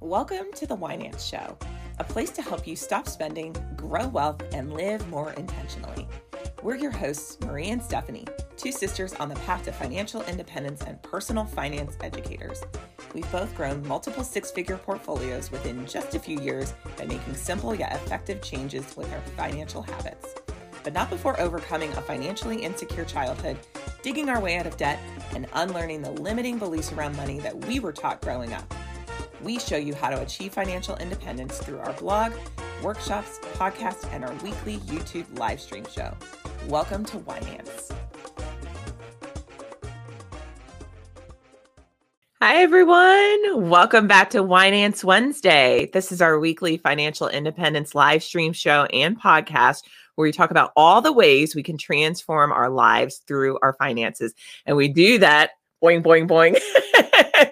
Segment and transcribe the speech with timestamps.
[0.00, 1.56] Welcome to the Winenance Show,
[1.98, 6.06] a place to help you stop spending, grow wealth, and live more intentionally.
[6.62, 8.26] We're your hosts, Marie and Stephanie,
[8.58, 12.62] two sisters on the path to financial independence and personal finance educators.
[13.14, 17.74] We've both grown multiple six figure portfolios within just a few years by making simple
[17.74, 20.34] yet effective changes with our financial habits.
[20.84, 23.56] But not before overcoming a financially insecure childhood,
[24.02, 25.00] digging our way out of debt,
[25.34, 28.74] and unlearning the limiting beliefs around money that we were taught growing up.
[29.42, 32.32] We show you how to achieve financial independence through our blog,
[32.82, 36.14] workshops, podcast, and our weekly YouTube live stream show.
[36.68, 37.92] Welcome to Winenance.
[42.40, 43.68] Hi, everyone.
[43.68, 45.90] Welcome back to Winenance Wednesday.
[45.92, 49.82] This is our weekly financial independence live stream show and podcast
[50.14, 54.32] where we talk about all the ways we can transform our lives through our finances.
[54.64, 55.50] And we do that
[55.82, 56.58] boing, boing, boing.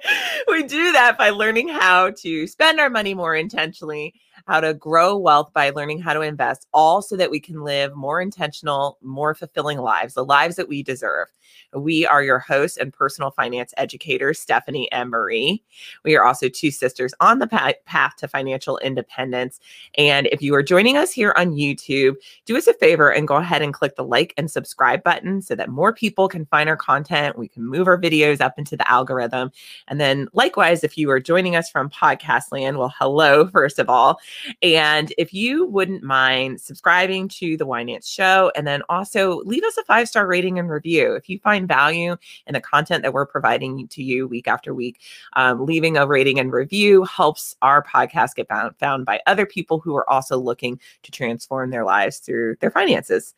[0.48, 4.14] we do that by learning how to spend our money more intentionally
[4.46, 7.94] how to grow wealth by learning how to invest, all so that we can live
[7.94, 11.28] more intentional, more fulfilling lives, the lives that we deserve.
[11.72, 15.62] We are your hosts and personal finance educators, Stephanie and Marie.
[16.04, 19.60] We are also two sisters on the path to financial independence.
[19.96, 22.14] And if you are joining us here on YouTube,
[22.46, 25.54] do us a favor and go ahead and click the like and subscribe button so
[25.54, 27.38] that more people can find our content.
[27.38, 29.50] We can move our videos up into the algorithm.
[29.88, 33.88] And then, likewise, if you are joining us from podcast land, well, hello, first of
[33.88, 34.20] all.
[34.62, 39.76] And if you wouldn't mind subscribing to the Winenance Show and then also leave us
[39.78, 41.14] a five star rating and review.
[41.14, 45.00] If you find value in the content that we're providing to you week after week,
[45.34, 49.78] um, leaving a rating and review helps our podcast get found, found by other people
[49.78, 53.34] who are also looking to transform their lives through their finances.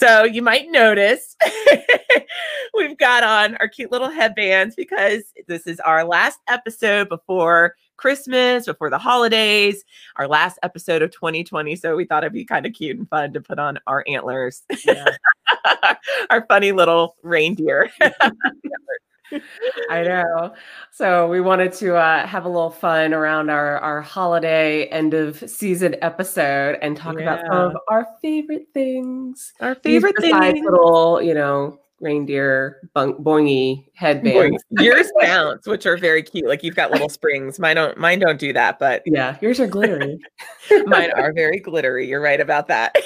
[0.00, 1.36] So you might notice
[2.74, 8.64] we've got on our cute little headbands because this is our last episode before Christmas,
[8.64, 9.84] before the holidays,
[10.16, 11.76] our last episode of 2020.
[11.76, 14.62] So we thought it'd be kind of cute and fun to put on our antlers,
[14.86, 15.16] yeah.
[16.30, 17.90] our funny little reindeer.
[19.90, 20.54] I know.
[20.90, 25.38] So we wanted to uh, have a little fun around our our holiday end of
[25.50, 27.22] season episode and talk yeah.
[27.22, 29.52] about some of our favorite things.
[29.60, 30.60] Our favorite things.
[30.64, 34.64] Little, you know, reindeer bunk, boingy headbands.
[34.70, 36.46] Yours bounce, which are very cute.
[36.46, 37.58] Like you've got little springs.
[37.58, 37.98] Mine don't.
[37.98, 38.78] Mine don't do that.
[38.78, 40.18] But yeah, yours are glittery.
[40.86, 42.08] mine are very glittery.
[42.08, 42.96] You're right about that.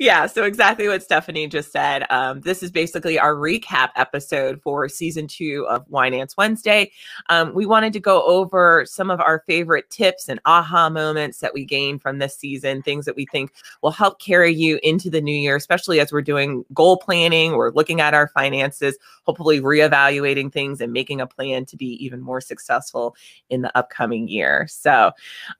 [0.00, 0.26] yeah.
[0.26, 2.04] So exactly what Stephanie just said.
[2.10, 6.90] Um, this is basically our recap episode for season two of Winenance Wednesday.
[7.28, 11.52] Um, we wanted to go over some of our favorite tips and aha moments that
[11.52, 12.82] we gained from this season.
[12.82, 13.52] Things that we think
[13.82, 17.52] will help carry you into the new year, especially as we're doing goal planning planning,
[17.52, 22.20] we're looking at our finances, hopefully reevaluating things and making a plan to be even
[22.20, 23.16] more successful
[23.50, 24.66] in the upcoming year.
[24.70, 25.10] So,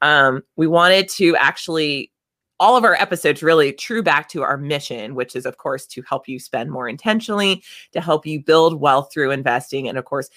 [0.00, 2.12] um, we wanted to actually
[2.60, 6.02] all of our episodes really true back to our mission, which is, of course, to
[6.02, 10.28] help you spend more intentionally, to help you build wealth through investing, and of course,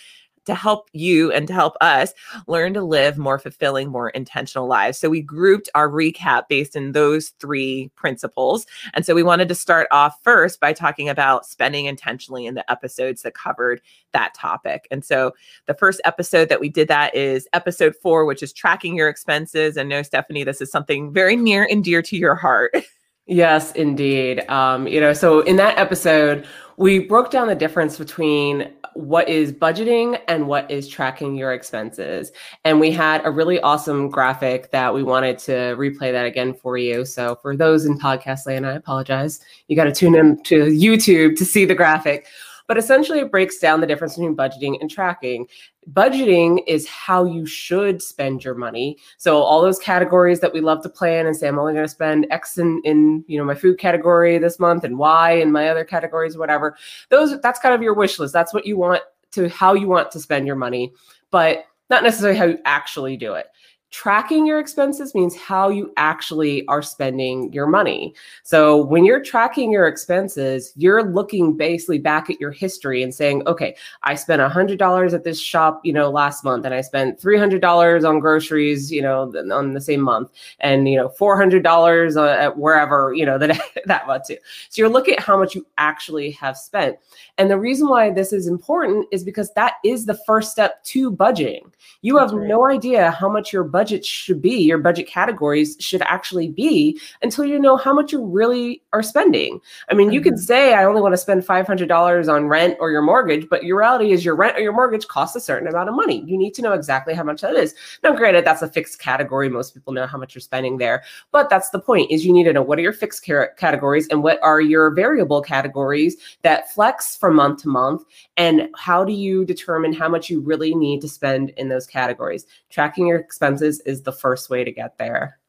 [0.45, 2.13] to help you and to help us
[2.47, 4.97] learn to live more fulfilling, more intentional lives.
[4.97, 8.65] So we grouped our recap based in those three principles.
[8.93, 12.69] And so we wanted to start off first by talking about spending intentionally in the
[12.71, 13.81] episodes that covered
[14.13, 14.87] that topic.
[14.91, 15.31] And so
[15.67, 19.77] the first episode that we did that is episode four, which is tracking your expenses.
[19.77, 22.75] And no, Stephanie, this is something very near and dear to your heart.
[23.31, 24.41] Yes, indeed.
[24.49, 29.53] Um, you know, so in that episode, we broke down the difference between what is
[29.53, 32.33] budgeting and what is tracking your expenses.
[32.65, 36.77] And we had a really awesome graphic that we wanted to replay that again for
[36.77, 37.05] you.
[37.05, 39.39] So for those in podcast land, I apologize.
[39.69, 42.27] You got to tune in to YouTube to see the graphic.
[42.71, 45.45] But essentially, it breaks down the difference between budgeting and tracking.
[45.91, 48.95] Budgeting is how you should spend your money.
[49.17, 51.89] So all those categories that we love to plan and say, I'm only going to
[51.89, 55.67] spend X in, in you know my food category this month and Y in my
[55.67, 56.77] other categories, whatever.
[57.09, 58.31] Those that's kind of your wish list.
[58.31, 59.01] That's what you want
[59.31, 60.93] to how you want to spend your money,
[61.29, 63.47] but not necessarily how you actually do it
[63.91, 68.15] tracking your expenses means how you actually are spending your money.
[68.43, 73.45] So when you're tracking your expenses, you're looking basically back at your history and saying,
[73.47, 78.07] okay, I spent $100 at this shop, you know, last month and I spent $300
[78.07, 83.13] on groceries, you know, on the same month and, you know, $400 uh, at wherever,
[83.13, 84.37] you know, that, that month too.
[84.69, 86.97] So you're looking at how much you actually have spent.
[87.37, 91.11] And the reason why this is important is because that is the first step to
[91.11, 91.71] budgeting.
[92.01, 92.47] You have right.
[92.47, 96.99] no idea how much you're budgeting budget should be, your budget categories should actually be
[97.23, 99.59] until you know how much you really are spending.
[99.89, 100.13] I mean, mm-hmm.
[100.13, 103.63] you can say, I only want to spend $500 on rent or your mortgage, but
[103.63, 106.23] your reality is your rent or your mortgage costs a certain amount of money.
[106.27, 107.73] You need to know exactly how much that is.
[108.03, 109.49] Now, granted, that's a fixed category.
[109.49, 111.01] Most people know how much you're spending there,
[111.31, 113.27] but that's the point is you need to know what are your fixed
[113.57, 118.03] categories and what are your variable categories that flex from month to month
[118.37, 122.45] and how do you determine how much you really need to spend in those categories
[122.69, 125.39] tracking your expenses is the first way to get there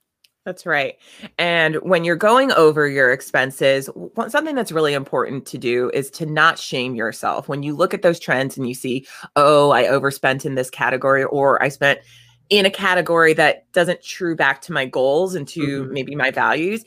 [0.44, 0.96] that's right.
[1.38, 3.88] And when you're going over your expenses,
[4.28, 7.48] something that's really important to do is to not shame yourself.
[7.48, 11.22] When you look at those trends and you see, oh, I overspent in this category,
[11.24, 12.00] or I spent
[12.50, 15.92] in a category that doesn't true back to my goals and to mm-hmm.
[15.92, 16.84] maybe my values,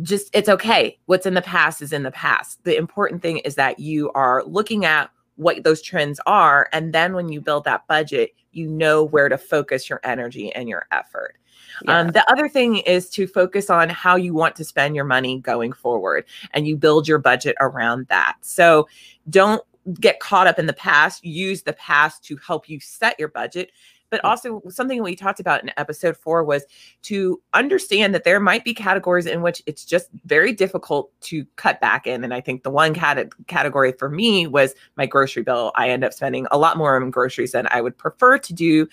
[0.00, 0.98] just it's okay.
[1.04, 2.64] What's in the past is in the past.
[2.64, 6.68] The important thing is that you are looking at what those trends are.
[6.72, 10.68] And then when you build that budget, you know where to focus your energy and
[10.68, 11.36] your effort.
[11.84, 12.00] Yeah.
[12.00, 15.40] Um, the other thing is to focus on how you want to spend your money
[15.40, 18.36] going forward and you build your budget around that.
[18.42, 18.88] So
[19.30, 19.62] don't
[20.00, 21.24] get caught up in the past.
[21.24, 23.72] Use the past to help you set your budget
[24.12, 24.28] but mm.
[24.28, 26.64] also something we talked about in episode four was
[27.02, 31.80] to understand that there might be categories in which it's just very difficult to cut
[31.80, 32.22] back in.
[32.22, 35.72] And I think the one cat- category for me was my grocery bill.
[35.74, 38.86] I end up spending a lot more on groceries than I would prefer to do,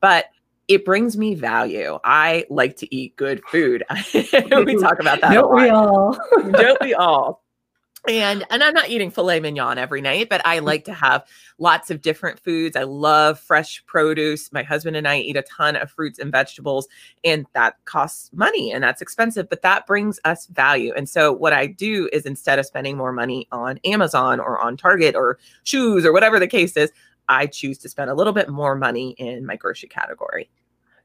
[0.00, 0.26] but
[0.66, 1.98] it brings me value.
[2.04, 3.84] I like to eat good food.
[4.14, 5.32] we talk about that.
[5.32, 6.18] Don't we all?
[6.52, 7.43] Don't we all?
[8.08, 11.24] And and i'm not eating filet mignon every night but i like to have
[11.58, 12.76] lots of different foods.
[12.76, 14.52] I love fresh produce.
[14.52, 16.88] My husband and i eat a ton of fruits and vegetables
[17.24, 20.92] and that costs money and that's expensive but that brings us value.
[20.96, 24.76] And so what i do is instead of spending more money on amazon or on
[24.76, 26.90] target or shoes or whatever the case is
[27.28, 30.50] i choose to spend a little bit more money in my grocery category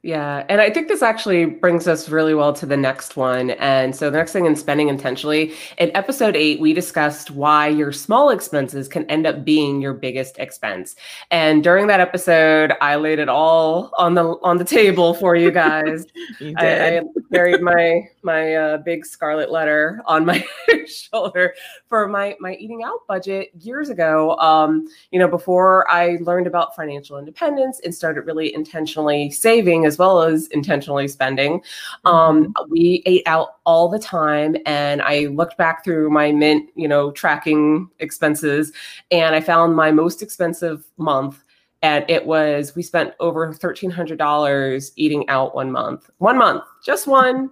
[0.01, 0.46] yeah.
[0.48, 3.51] And I think this actually brings us really well to the next one.
[3.51, 7.92] And so, the next thing in spending intentionally, in episode eight, we discussed why your
[7.92, 10.96] small expenses can end up being your biggest expense.
[11.31, 15.51] And during that episode, I laid it all on the on the table for you
[15.51, 16.06] guys.
[16.40, 17.01] you I, I,
[17.34, 20.46] carried my my uh, big scarlet letter on my
[20.88, 21.54] shoulder
[21.89, 24.38] for my my eating out budget years ago.
[24.38, 29.97] Um, you know, before I learned about financial independence and started really intentionally saving as
[29.97, 31.62] well as intentionally spending.
[32.06, 32.71] Um, mm-hmm.
[32.71, 37.12] we ate out all the time, and I looked back through my Mint, you know,
[37.12, 38.71] tracking expenses,
[39.12, 41.44] and I found my most expensive month
[41.81, 47.50] and it was we spent over $1300 eating out one month one month just one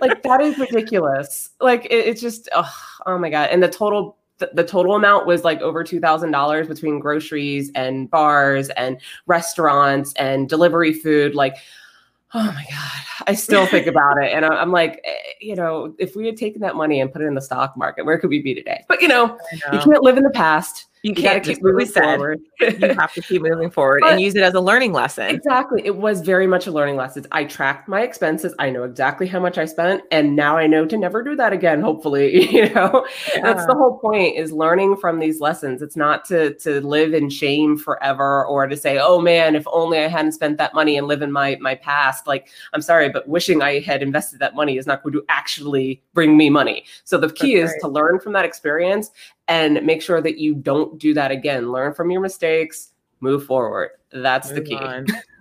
[0.00, 1.50] like that is ridiculous.
[1.60, 2.72] Like it, it's just oh,
[3.06, 3.50] oh my god.
[3.50, 4.16] And the total
[4.54, 10.94] the total amount was like over $2000 between groceries and bars and restaurants and delivery
[10.94, 11.34] food.
[11.34, 11.56] Like
[12.32, 13.26] oh my god.
[13.26, 14.32] I still think about it.
[14.32, 17.26] And i'm like eh, you know if we had taken that money and put it
[17.26, 18.84] in the stock market where could we be today?
[18.88, 19.72] But you know, know.
[19.72, 22.40] you can't live in the past you, can't keep moving forward.
[22.60, 22.68] you
[22.98, 25.26] have to keep moving forward but and use it as a learning lesson.
[25.34, 25.82] Exactly.
[25.84, 27.26] It was very much a learning lesson.
[27.32, 28.54] I tracked my expenses.
[28.58, 30.02] I know exactly how much I spent.
[30.10, 32.48] And now I know to never do that again, hopefully.
[32.60, 33.42] You know, yeah.
[33.42, 35.82] that's the whole point is learning from these lessons.
[35.82, 39.98] It's not to to live in shame forever or to say, oh man, if only
[39.98, 42.26] I hadn't spent that money and live in my my past.
[42.26, 46.02] Like, I'm sorry, but wishing I had invested that money is not going to actually
[46.12, 46.84] bring me money.
[47.04, 47.80] So the key that's is right.
[47.82, 49.10] to learn from that experience
[49.50, 51.72] and make sure that you don't do that again.
[51.72, 53.90] Learn from your mistakes, move forward.
[54.12, 54.78] That's move the key.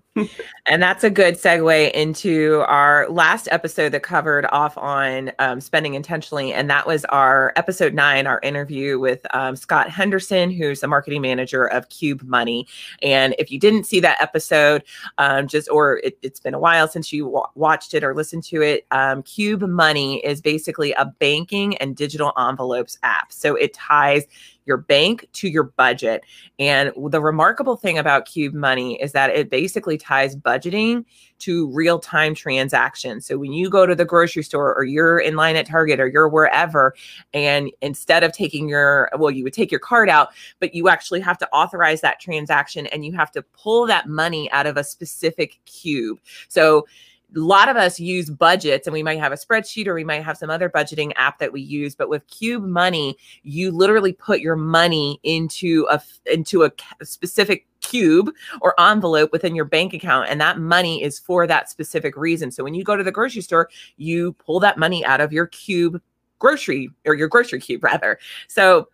[0.66, 5.94] and that's a good segue into our last episode that covered off on um, spending
[5.94, 6.54] intentionally.
[6.54, 11.22] And that was our episode nine, our interview with um, Scott Henderson, who's the marketing
[11.22, 12.68] manager of Qube Money.
[13.02, 14.84] And if you didn't see that episode,
[15.18, 18.44] um, just or it, has been a while since you w- watched it or listened
[18.46, 23.32] to it, um, Qube Money is basically a banking and digital envelopes app.
[23.32, 24.26] So it ties
[24.70, 26.24] your bank to your budget.
[26.60, 31.04] And the remarkable thing about Qube Money is that it basically ties budgeting
[31.40, 33.26] to real time transactions.
[33.26, 36.08] So when you go to the grocery store or you're in line at Target or
[36.08, 36.94] you're wherever,
[37.34, 41.22] and instead of taking your, well, you would take your card out, but you actually
[41.22, 44.84] have to authorize that transaction and you have to pull that money out of a
[44.84, 46.20] specific cube.
[46.48, 46.86] So
[47.36, 50.24] a lot of us use budgets and we might have a spreadsheet or we might
[50.24, 54.40] have some other budgeting app that we use but with Qube Money you literally put
[54.40, 56.72] your money into a into a
[57.04, 58.32] specific cube
[58.62, 62.52] or envelope within your bank account and that money is for that specific reason.
[62.52, 65.48] So when you go to the grocery store you pull that money out of your
[65.48, 66.02] cube
[66.40, 68.18] grocery or your grocery cube rather.
[68.48, 68.88] So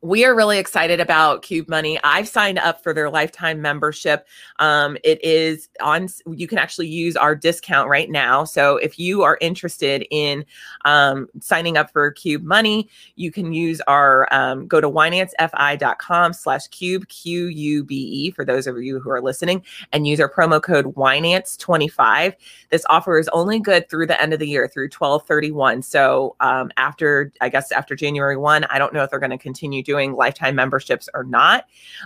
[0.00, 1.98] we are really excited about Qube Money.
[2.04, 4.28] I've signed up for their lifetime membership.
[4.60, 8.44] Um, it is on, you can actually use our discount right now.
[8.44, 10.44] So if you are interested in
[10.84, 16.68] um, signing up for Cube Money, you can use our, um, go to winenancefi.com slash
[16.68, 20.30] qube, Q U B E, for those of you who are listening, and use our
[20.30, 22.34] promo code WINENANCE25.
[22.70, 25.82] This offer is only good through the end of the year, through 1231.
[25.82, 29.38] So um, after, I guess, after January 1, I don't know if they're going to
[29.38, 31.64] continue doing lifetime memberships or not.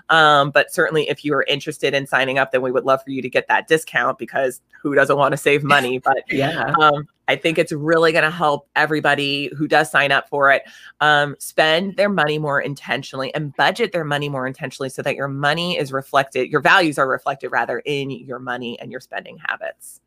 [0.08, 3.10] Um, but certainly, if you are interested in signing up, then we would love for
[3.10, 6.00] you to get that discount because who doesn't want to save money?
[6.12, 6.74] But yeah.
[6.80, 10.62] Um, I think it's really going to help everybody who does sign up for it
[11.00, 15.28] um, spend their money more intentionally and budget their money more intentionally so that your
[15.28, 20.00] money is reflected, your values are reflected rather in your money and your spending habits.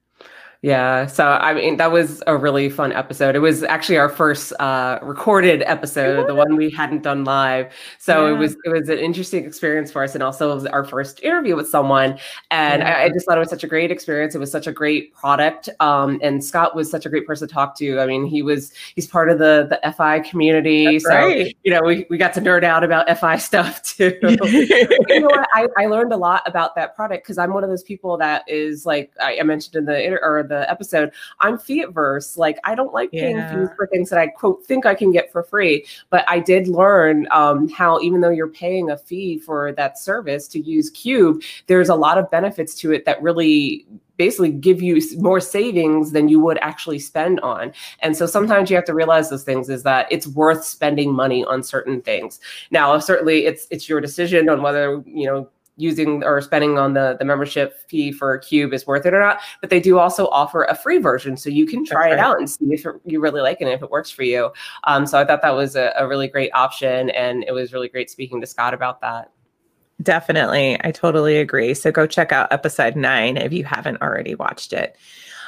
[0.66, 1.06] Yeah.
[1.06, 3.36] So, I mean, that was a really fun episode.
[3.36, 7.72] It was actually our first uh, recorded episode, the one we hadn't done live.
[8.00, 8.34] So yeah.
[8.34, 11.22] it was it was an interesting experience for us, and also it was our first
[11.22, 12.18] interview with someone.
[12.50, 12.98] And yeah.
[12.98, 14.34] I, I, just thought it was such a great experience.
[14.34, 17.54] It was such a great product, um, and Scott was such a great person to
[17.54, 18.00] talk to.
[18.00, 21.56] I mean, he was he's part of the the FI community, That's so right.
[21.62, 24.18] you know we we got to nerd out about FI stuff too.
[24.20, 25.48] you know what?
[25.54, 28.42] I, I learned a lot about that product because I'm one of those people that
[28.48, 32.38] is like I, I mentioned in the or the the episode, I'm fiat verse.
[32.38, 33.54] Like I don't like paying yeah.
[33.54, 35.86] fees for things that I quote think I can get for free.
[36.10, 40.48] But I did learn um, how even though you're paying a fee for that service
[40.50, 43.86] to use Qube, there's a lot of benefits to it that really
[44.18, 47.74] basically give you more savings than you would actually spend on.
[48.00, 51.44] And so sometimes you have to realize those things is that it's worth spending money
[51.44, 52.40] on certain things.
[52.72, 57.16] Now, certainly it's it's your decision on whether, you know, using or spending on the
[57.20, 59.40] the membership fee for Qube is worth it or not.
[59.62, 62.50] But they do also offer a free version, so you can try it out and
[62.50, 64.52] see if you really like it and if it works for you.
[64.86, 67.90] Um, so I thought that was a, a really great option, and it was really
[67.90, 69.32] great speaking to Scott about that.
[70.02, 70.78] Definitely.
[70.84, 71.74] I totally agree.
[71.74, 74.98] So go check out episode nine if you haven't already watched it.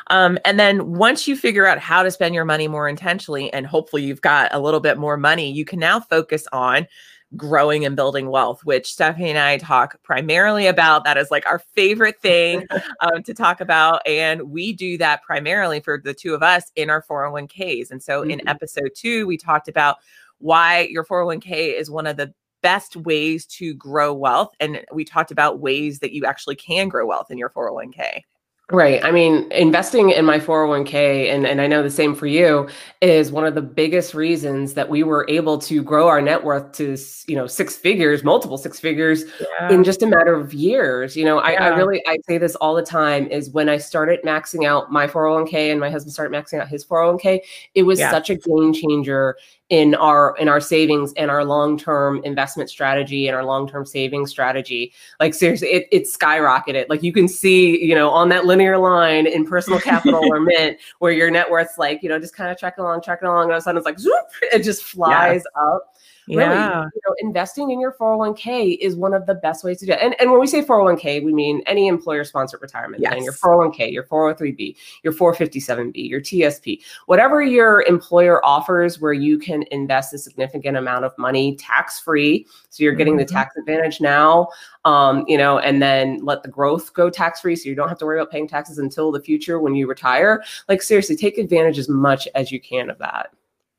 [0.10, 3.67] Um, and then once you figure out how to spend your money more intentionally, and
[3.67, 6.88] hopefully you've got a little bit more money, you can now focus on
[7.36, 11.03] growing and building wealth, which Stephanie and I talk primarily about.
[11.03, 12.65] That is like our favorite thing
[13.01, 14.01] um, to talk about.
[14.07, 17.91] And we do that primarily for the two of us in our 401ks.
[17.91, 18.31] And so mm-hmm.
[18.31, 19.98] in episode two, we talked about
[20.39, 24.53] why your 401k is one of the best ways to grow wealth.
[24.60, 28.22] And we talked about ways that you actually can grow wealth in your 401k.
[28.69, 29.01] Right.
[29.01, 32.67] I mean, investing in my 401k, and, and I know the same for you,
[33.01, 36.74] is one of the biggest reasons that we were able to grow our net worth
[36.74, 36.97] to,
[37.27, 39.71] you know, six figures, multiple six figures yeah.
[39.71, 41.15] in just a matter of years.
[41.15, 41.67] You know, I.
[41.67, 45.07] I really, I say this all the time is when I started maxing out my
[45.07, 47.39] 401k and my husband started maxing out his 401k,
[47.74, 48.12] it was yeah.
[48.12, 49.36] such a game changer
[49.69, 54.93] in our in our savings and our long-term investment strategy and our long-term savings strategy.
[55.19, 56.86] Like seriously it, it skyrocketed.
[56.89, 60.77] Like you can see you know on that linear line in personal capital or mint
[61.00, 63.51] where your net worth's like you know just kind of tracking along tracking along and
[63.51, 65.62] all of a sudden it's like zoop, it just flies yeah.
[65.62, 65.93] up
[66.27, 66.39] yeah.
[66.39, 69.93] really you know, investing in your 401k is one of the best ways to do
[69.93, 70.00] it.
[70.01, 73.12] And, and when we say 401k, we mean any employer sponsored retirement yes.
[73.12, 79.39] plan, your 401k, your 403b, your 457b, your TSP, whatever your employer offers where you
[79.39, 82.46] can invest a significant amount of money tax free.
[82.69, 83.25] So you're getting mm-hmm.
[83.25, 84.50] the tax advantage now,
[84.86, 87.55] um, you know, and then let the growth go tax free.
[87.55, 90.43] So you don't have to worry about paying taxes until the future when you retire.
[90.67, 93.31] Like seriously, take advantage as much as you can of that.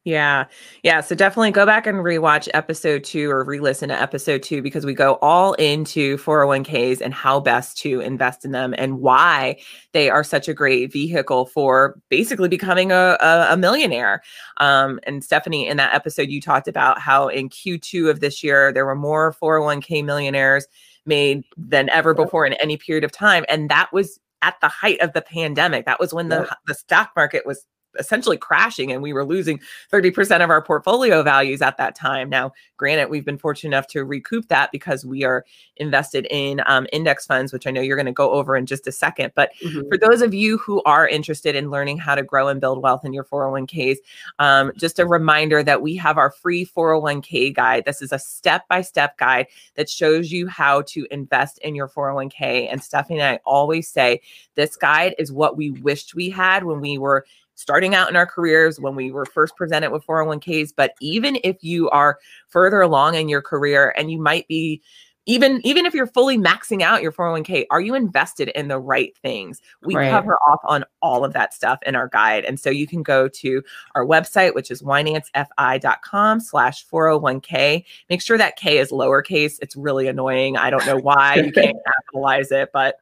[0.05, 0.47] Yeah.
[0.85, 1.01] Yeah.
[1.01, 4.87] So definitely go back and rewatch episode two or re listen to episode two because
[4.87, 9.61] we go all into 401ks and how best to invest in them and why
[9.93, 14.23] they are such a great vehicle for basically becoming a, a, a millionaire.
[14.59, 18.73] Um, and Stephanie, in that episode, you talked about how in Q2 of this year,
[18.73, 20.67] there were more 401k millionaires
[21.05, 23.45] made than ever before in any period of time.
[23.49, 25.85] And that was at the height of the pandemic.
[25.87, 27.67] That was when the, the stock market was
[27.99, 29.61] essentially crashing and we were losing
[29.93, 32.29] 30% of our portfolio values at that time.
[32.29, 35.45] Now, granted, we've been fortunate enough to recoup that because we are
[35.77, 38.87] invested in um, index funds, which I know you're going to go over in just
[38.87, 39.33] a second.
[39.35, 39.89] But mm-hmm.
[39.89, 43.05] for those of you who are interested in learning how to grow and build wealth
[43.05, 43.97] in your 401ks,
[44.39, 47.85] um, just a reminder that we have our free 401k guide.
[47.85, 51.89] This is a step by step guide that shows you how to invest in your
[51.89, 52.71] 401k.
[52.71, 54.21] And Stephanie and I always say
[54.55, 57.25] this guide is what we wished we had when we were
[57.59, 60.73] starting out in our careers when we were first presented with 401ks.
[60.75, 64.81] But even if you are further along in your career and you might be
[65.27, 69.15] even even if you're fully maxing out your 401k, are you invested in the right
[69.19, 69.61] things?
[69.83, 70.09] We Right.
[70.11, 72.45] cover off on all of that stuff in our guide.
[72.47, 73.63] And so you can go to
[73.95, 77.85] our website, which is winenancefi.com slash 401k.
[78.09, 79.59] Make sure that K is lowercase.
[79.61, 80.57] It's really annoying.
[80.57, 82.95] I don't know why you can't capitalize it, but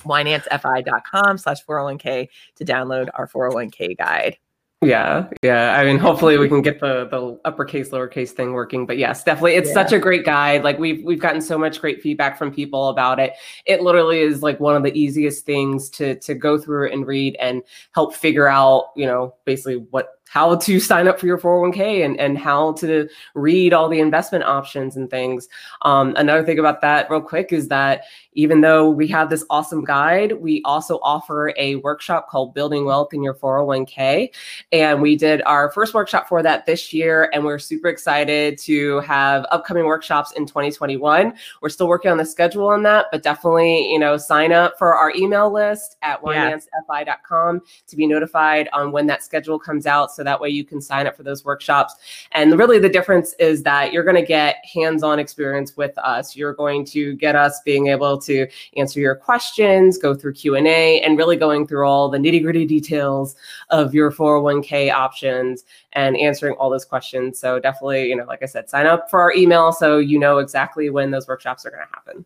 [0.00, 4.38] winenancefi.com slash 401k to download our 401k guide.
[4.84, 5.78] Yeah, yeah.
[5.78, 8.86] I mean, hopefully we can get the the uppercase lowercase thing working.
[8.86, 10.62] But yes, definitely, it's such a great guide.
[10.62, 13.32] Like we've we've gotten so much great feedback from people about it.
[13.64, 17.36] It literally is like one of the easiest things to to go through and read
[17.40, 17.62] and
[17.94, 22.18] help figure out, you know, basically what how to sign up for your 401k and
[22.18, 25.48] and how to read all the investment options and things.
[25.82, 28.04] Um, another thing about that, real quick, is that
[28.34, 33.12] even though we have this awesome guide, we also offer a workshop called Building Wealth
[33.12, 34.30] in Your 401k.
[34.72, 37.30] And we did our first workshop for that this year.
[37.32, 41.34] And we're super excited to have upcoming workshops in 2021.
[41.62, 44.94] We're still working on the schedule on that, but definitely, you know, sign up for
[44.94, 50.13] our email list at winenancefi.com to be notified on when that schedule comes out.
[50.14, 51.94] So that way you can sign up for those workshops.
[52.32, 56.36] And really the difference is that you're going to get hands-on experience with us.
[56.36, 61.18] You're going to get us being able to answer your questions, go through Q&A, and
[61.18, 63.36] really going through all the nitty-gritty details
[63.70, 67.38] of your 401k options and answering all those questions.
[67.38, 70.38] So definitely, you know, like I said, sign up for our email so you know
[70.38, 72.24] exactly when those workshops are going to happen.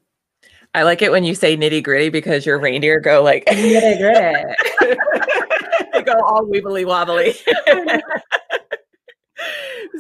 [0.75, 3.99] I like it when you say nitty gritty because your reindeer go like they
[6.13, 7.35] go all weebly wobbly.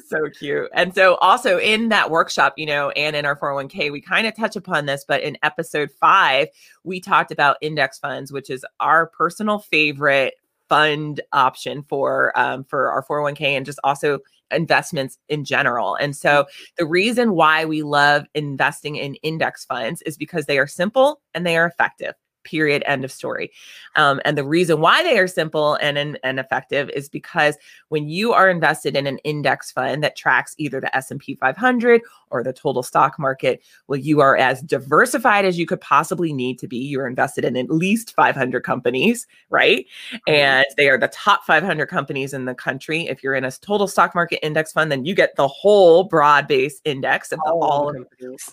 [0.08, 0.68] so cute.
[0.72, 4.34] And so also in that workshop, you know, and in our 401k, we kind of
[4.36, 6.48] touch upon this, but in episode five,
[6.84, 10.34] we talked about index funds, which is our personal favorite
[10.68, 14.18] fund option for um, for our 401k and just also
[14.50, 15.94] investments in general.
[15.96, 16.46] And so
[16.78, 21.46] the reason why we love investing in index funds is because they are simple and
[21.46, 22.14] they are effective.
[22.48, 22.82] Period.
[22.86, 23.52] End of story.
[23.94, 27.56] Um, and the reason why they are simple and, and and effective is because
[27.88, 32.00] when you are invested in an index fund that tracks either the S&P 500
[32.30, 36.58] or the total stock market, well, you are as diversified as you could possibly need
[36.58, 36.76] to be.
[36.76, 39.86] You're invested in at least 500 companies, right?
[40.26, 43.06] And they are the top 500 companies in the country.
[43.08, 46.46] If you're in a total stock market index fund, then you get the whole broad
[46.46, 48.06] base index of all of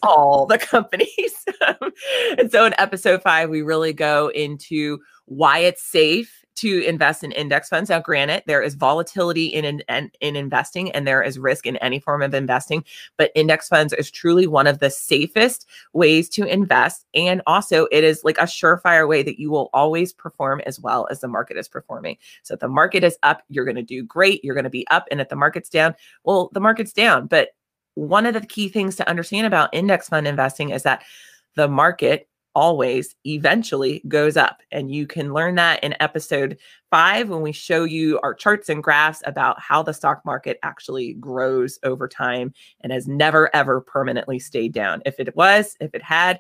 [0.04, 1.46] all the companies.
[2.38, 7.32] and so in episode five, we really go into why it's safe to invest in
[7.34, 7.90] index funds.
[7.90, 11.76] Now, granted, there is volatility in, in, in, in investing and there is risk in
[11.78, 12.84] any form of investing,
[13.18, 17.06] but index funds is truly one of the safest ways to invest.
[17.14, 21.08] And also, it is like a surefire way that you will always perform as well
[21.12, 22.18] as the market is performing.
[22.44, 24.44] So if the market is up, you're going to do great.
[24.44, 25.08] You're going to be up.
[25.12, 25.94] And if the market's down,
[26.24, 27.28] well, the market's down.
[27.28, 27.50] But
[27.96, 31.04] one of the key things to understand about index fund investing is that
[31.56, 34.62] the market always eventually goes up.
[34.72, 36.58] And you can learn that in episode
[36.90, 41.14] five when we show you our charts and graphs about how the stock market actually
[41.14, 45.02] grows over time and has never, ever permanently stayed down.
[45.06, 46.40] If it was, if it had,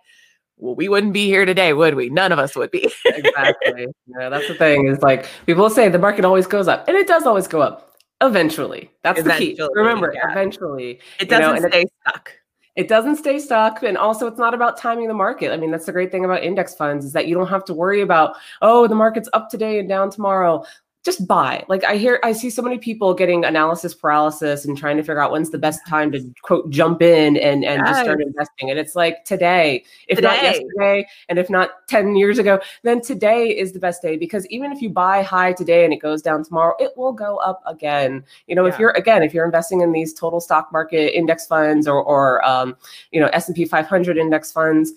[0.57, 2.09] well, we wouldn't be here today, would we?
[2.09, 2.91] None of us would be.
[3.05, 3.87] exactly.
[4.07, 7.07] Yeah, that's the thing is like people say the market always goes up, and it
[7.07, 7.97] does always go up.
[8.21, 9.59] Eventually, that's the key.
[9.73, 10.31] Remember, yeah.
[10.31, 12.31] eventually, it doesn't and it- stay stuck.
[12.75, 15.51] It doesn't stay stuck and also it's not about timing the market.
[15.51, 17.73] I mean that's the great thing about index funds is that you don't have to
[17.73, 20.63] worry about oh the market's up today and down tomorrow
[21.05, 21.63] just buy.
[21.69, 25.21] Like i hear i see so many people getting analysis paralysis and trying to figure
[25.21, 28.71] out when's the best time to quote jump in and and just start investing.
[28.71, 33.47] And it's like today if not yesterday and if not 10 years ago then today
[33.47, 34.17] is the best day.
[34.17, 37.37] Because even if you buy high today and it goes down tomorrow it will go
[37.37, 38.23] up again.
[38.47, 41.87] You know if you're again if you're investing in these total stock market index funds
[41.87, 42.75] or or um,
[43.11, 44.93] you know S&P 500 index funds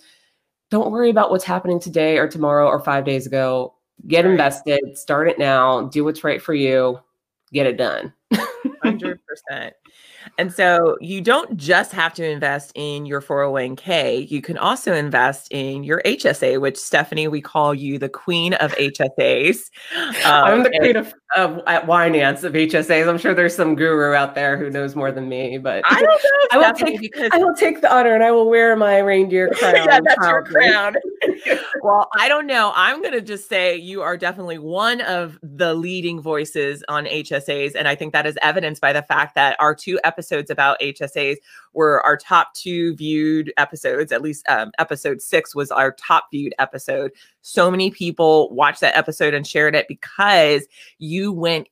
[0.70, 3.74] don't worry about what's happening today or tomorrow or 5 days ago
[4.06, 4.30] get Right.
[4.32, 6.98] invested start it now do what's right for you
[7.52, 8.12] get it done
[8.82, 9.74] Hundred percent.
[10.38, 14.30] And so you don't just have to invest in your 401k.
[14.30, 18.72] You can also invest in your HSA, which Stephanie, we call you the queen of
[18.76, 19.70] HSAs.
[20.24, 23.74] i'm Um, the and queen of, of at finance of hsas i'm sure there's some
[23.74, 27.00] guru out there who knows more than me but I don't know, I will take-
[27.00, 29.74] because I will take the honor and I will wear my reindeer crown.
[29.74, 30.94] yeah, that's your crown.
[31.82, 32.72] well, I don't know.
[32.74, 37.72] I'm going to just say you are definitely one of the leading voices on HSAs.
[37.74, 41.36] And I think that is evidenced by the fact that our two episodes about HSAs
[41.72, 44.12] were our top two viewed episodes.
[44.12, 47.12] At least um, episode six was our top viewed episode.
[47.42, 50.66] So many people watched that episode and shared it because
[50.98, 51.68] you went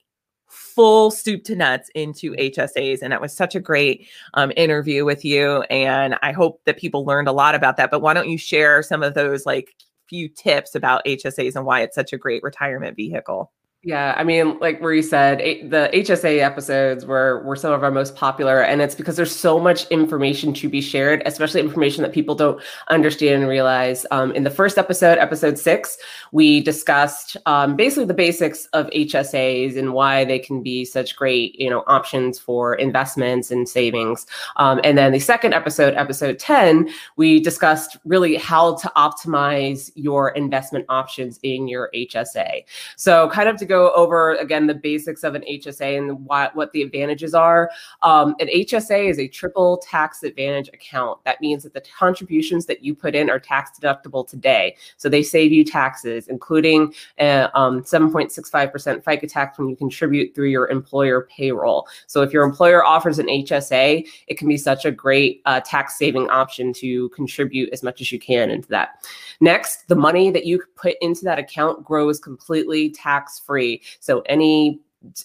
[0.48, 3.02] full soup to nuts into HSAs.
[3.02, 5.62] And that was such a great um, interview with you.
[5.62, 7.90] And I hope that people learned a lot about that.
[7.90, 9.74] But why don't you share some of those like
[10.08, 13.52] few tips about HSAs and why it's such a great retirement vehicle?
[13.86, 15.38] Yeah, I mean, like where you said,
[15.70, 19.60] the HSA episodes were were some of our most popular, and it's because there's so
[19.60, 24.04] much information to be shared, especially information that people don't understand and realize.
[24.10, 25.98] Um, in the first episode, episode six,
[26.32, 31.54] we discussed um, basically the basics of HSAs and why they can be such great,
[31.54, 34.26] you know, options for investments and savings.
[34.56, 40.30] Um, and then the second episode, episode ten, we discussed really how to optimize your
[40.30, 42.64] investment options in your HSA.
[42.96, 46.54] So, kind of to go go over again the basics of an HSA and what,
[46.56, 47.70] what the advantages are.
[48.02, 51.22] Um, an HSA is a triple tax advantage account.
[51.24, 54.76] That means that the contributions that you put in are tax deductible today.
[54.96, 60.48] So they save you taxes, including uh, um, 7.65% FICA tax when you contribute through
[60.48, 61.86] your employer payroll.
[62.06, 65.98] So if your employer offers an HSA, it can be such a great uh, tax
[65.98, 69.04] saving option to contribute as much as you can into that.
[69.40, 73.65] Next, the money that you put into that account grows completely tax free
[74.00, 74.80] So any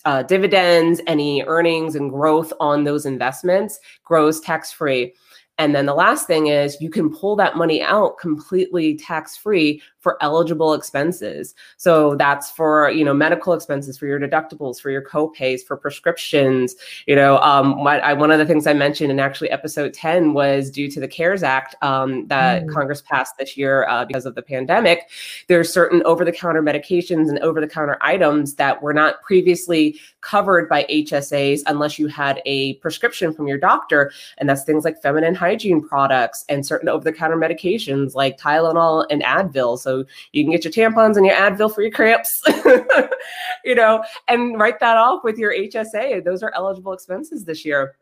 [0.06, 5.14] uh, dividends, any earnings and growth on those investments grows tax free.
[5.58, 9.82] And then the last thing is you can pull that money out completely tax free
[10.02, 11.56] for eligible expenses.
[11.78, 16.76] So that's for, you know, medical expenses, for your deductibles, for your co-pays, for prescriptions.
[17.06, 20.34] You know, um, what I, one of the things I mentioned in actually episode 10
[20.34, 22.74] was due to the CARES Act um, that mm.
[22.74, 25.10] Congress passed this year uh, because of the pandemic.
[25.48, 32.00] There's certain over-the-counter medications and over-the-counter items that were not previously covered by HSAs unless
[32.00, 34.12] you had a prescription from your doctor.
[34.40, 39.78] And that's things like feminine hygiene products and certain over-the-counter medications like Tylenol and Advil.
[39.78, 42.42] So so you can get your tampons and your Advil for your cramps,
[43.66, 46.24] you know, and write that off with your HSA.
[46.24, 47.96] Those are eligible expenses this year.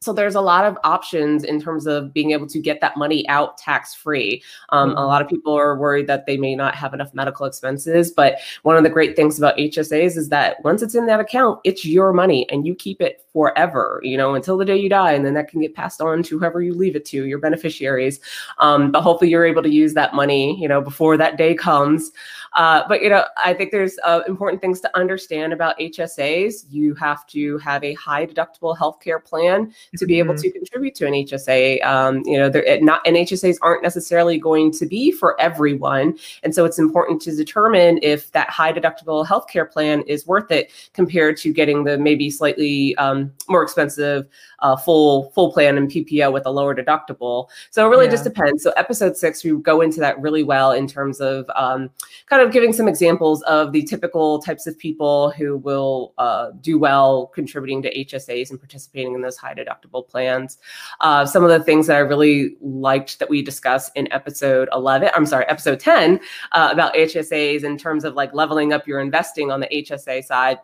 [0.00, 3.28] So there's a lot of options in terms of being able to get that money
[3.28, 4.42] out tax free.
[4.68, 4.98] Um, mm-hmm.
[4.98, 8.38] A lot of people are worried that they may not have enough medical expenses, but
[8.62, 11.84] one of the great things about HSAs is that once it's in that account, it's
[11.84, 14.00] your money and you keep it forever.
[14.02, 16.40] You know, until the day you die, and then that can get passed on to
[16.40, 18.18] whoever you leave it to, your beneficiaries.
[18.58, 22.10] Um, but hopefully, you're able to use that money, you know, before that day comes.
[22.54, 26.64] Uh, but you know, I think there's uh, important things to understand about HSAs.
[26.68, 30.42] You have to have a high deductible healthcare plan to be able mm-hmm.
[30.42, 31.84] to contribute to an HSA.
[31.84, 36.52] Um, you know, they're not and HSAs aren't necessarily going to be for everyone, and
[36.52, 41.36] so it's important to determine if that high deductible healthcare plan is worth it compared
[41.36, 44.26] to getting the maybe slightly um, more expensive
[44.60, 47.48] uh, full full plan and PPO with a lower deductible.
[47.70, 48.12] So it really yeah.
[48.12, 48.62] just depends.
[48.62, 51.90] So episode six, we go into that really well in terms of um,
[52.26, 56.78] kind of giving some examples of the typical types of people who will uh, do
[56.78, 60.58] well contributing to HSAs and participating in those high deductible plans.
[61.00, 65.10] Uh, some of the things that I really liked that we discussed in episode 11,
[65.14, 66.20] I'm sorry, episode 10
[66.52, 70.58] uh, about HSAs in terms of like leveling up your investing on the HSA side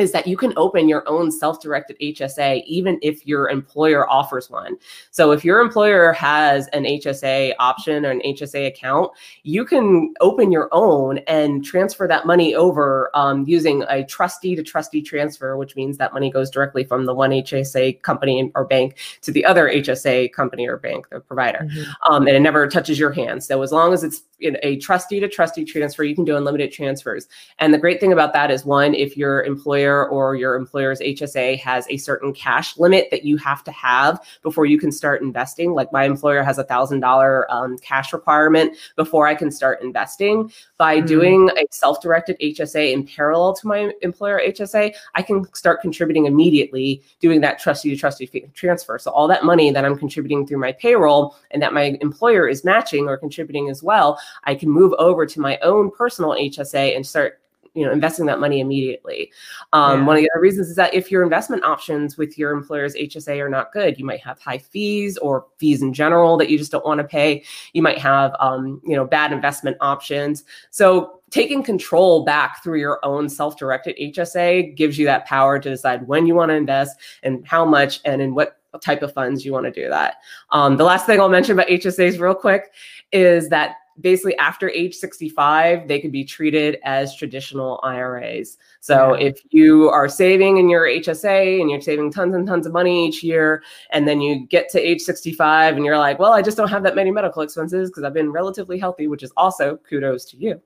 [0.00, 4.76] is that you can open your own self-directed HSA even if your employer offers one.
[5.10, 9.10] So if your employer has an HSA option or an HSA account,
[9.42, 14.62] you can open your own and transfer that money over um, using a trustee to
[14.62, 18.96] trustee transfer, which means that money goes directly from the one HSA company or bank
[19.22, 22.12] to the other HSA company or bank, the provider, mm-hmm.
[22.12, 23.46] um, and it never touches your hands.
[23.46, 27.26] So as long as it's a trustee to trustee transfer, you can do unlimited transfers.
[27.58, 31.00] And the great thing about that is one, if your employer employer or your employer's
[31.00, 35.22] HSA has a certain cash limit that you have to have before you can start
[35.22, 35.72] investing.
[35.72, 40.52] Like my employer has a thousand dollar um, cash requirement before I can start investing.
[40.76, 41.06] By mm.
[41.06, 47.02] doing a self-directed HSA in parallel to my employer HSA, I can start contributing immediately,
[47.20, 48.98] doing that trustee to trustee transfer.
[48.98, 52.64] So all that money that I'm contributing through my payroll and that my employer is
[52.64, 57.06] matching or contributing as well, I can move over to my own personal HSA and
[57.06, 57.37] start
[57.74, 59.32] you know investing that money immediately.
[59.72, 60.06] Um, yeah.
[60.06, 63.38] one of the other reasons is that if your investment options with your employer's hsa
[63.40, 66.72] are not good you might have high fees or fees in general that you just
[66.72, 67.44] don't want to pay.
[67.72, 70.44] You might have um, you know bad investment options.
[70.70, 76.06] So taking control back through your own self-directed hsa gives you that power to decide
[76.06, 79.52] when you want to invest and how much and in what type of funds you
[79.52, 80.16] want to do that.
[80.50, 82.72] Um, the last thing i'll mention about hsas real quick
[83.12, 88.58] is that basically after age 65, they could be treated as traditional IRAs.
[88.80, 89.28] So yeah.
[89.28, 93.06] if you are saving in your HSA and you're saving tons and tons of money
[93.06, 96.56] each year, and then you get to age 65 and you're like, well, I just
[96.56, 100.24] don't have that many medical expenses because I've been relatively healthy, which is also kudos
[100.26, 100.60] to you.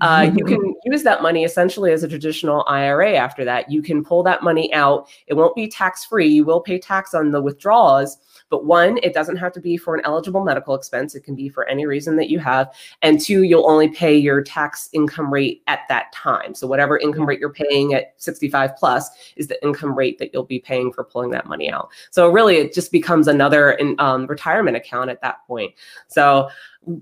[0.00, 3.70] Uh, you can use that money essentially as a traditional IRA after that.
[3.70, 5.08] You can pull that money out.
[5.26, 6.28] It won't be tax free.
[6.28, 8.18] You will pay tax on the withdrawals
[8.52, 11.14] but one, it doesn't have to be for an eligible medical expense.
[11.14, 12.70] It can be for any reason that you have.
[13.00, 16.54] And two, you'll only pay your tax income rate at that time.
[16.54, 20.44] So whatever income rate you're paying at 65 plus is the income rate that you'll
[20.44, 21.88] be paying for pulling that money out.
[22.10, 25.72] So really, it just becomes another um, retirement account at that point.
[26.08, 26.50] So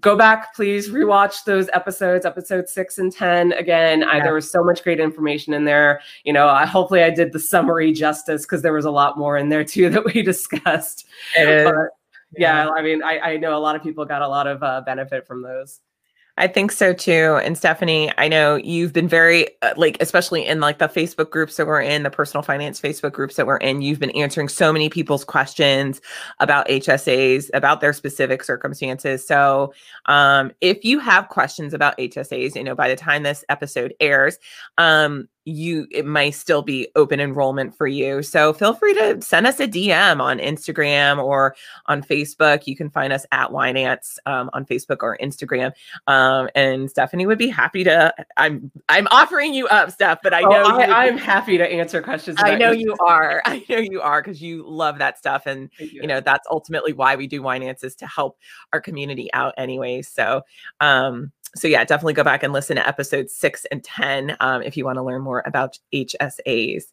[0.00, 3.52] go back please rewatch those episodes episode six and ten.
[3.52, 6.00] Again I, there was so much great information in there.
[6.24, 9.36] You know I, hopefully i did the summary justice because there was a lot more
[9.36, 11.06] in there too that we discussed.
[11.34, 11.44] But,
[12.36, 12.64] yeah.
[12.64, 12.70] yeah.
[12.70, 15.26] i mean I, I know a lot of people got a lot of uh, benefit
[15.26, 15.80] from those
[16.40, 17.38] I think so too.
[17.44, 21.56] And Stephanie, I know you've been very uh, like especially in like the Facebook groups
[21.56, 24.72] that we're in, the personal finance Facebook groups that we're in, you've been answering so
[24.72, 26.00] many people's questions
[26.38, 29.26] about HSAs, about their specific circumstances.
[29.26, 29.74] So,
[30.06, 34.38] um if you have questions about HSAs, you know, by the time this episode airs,
[34.78, 38.22] um you it might still be open enrollment for you.
[38.22, 42.66] So feel free to send us a DM on Instagram or on Facebook.
[42.66, 45.72] You can find us at Winenance um, on Facebook or Instagram.
[46.06, 48.14] Um, and Stephanie would be happy to.
[48.36, 51.66] I'm I'm offering you up, Steph, but I oh, know oh, I, am happy to
[51.66, 52.38] answer questions.
[52.40, 53.42] I know you are.
[53.46, 56.02] I know you are because you love that stuff, and you.
[56.02, 58.38] you know that's ultimately why we do Winenance is to help
[58.72, 60.02] our community out, anyway.
[60.02, 60.42] So.
[60.80, 64.76] um so yeah, definitely go back and listen to episodes six and 10 um, if
[64.76, 66.84] you want to learn more about HSAs.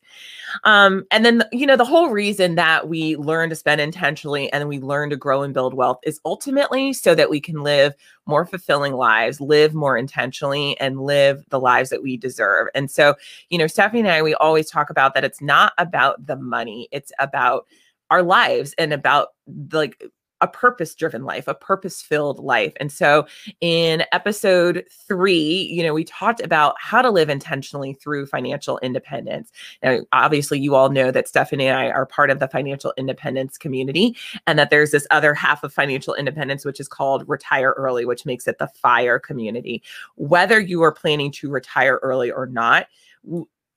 [0.63, 4.67] Um, and then, you know, the whole reason that we learn to spend intentionally and
[4.67, 7.93] we learn to grow and build wealth is ultimately so that we can live
[8.25, 12.67] more fulfilling lives, live more intentionally, and live the lives that we deserve.
[12.73, 13.15] And so,
[13.49, 16.87] you know, Stephanie and I, we always talk about that it's not about the money,
[16.91, 17.65] it's about
[18.09, 19.29] our lives and about
[19.71, 20.01] like
[20.41, 22.73] a purpose driven life, a purpose filled life.
[22.79, 23.25] And so
[23.61, 29.51] in episode three, you know, we talked about how to live intentionally through financial independence.
[29.81, 33.57] Now, obviously, you all know that Stephanie and I are part of the financial independence
[33.57, 38.05] community, and that there's this other half of financial independence, which is called retire early,
[38.05, 39.81] which makes it the FIRE community.
[40.15, 42.87] Whether you are planning to retire early or not,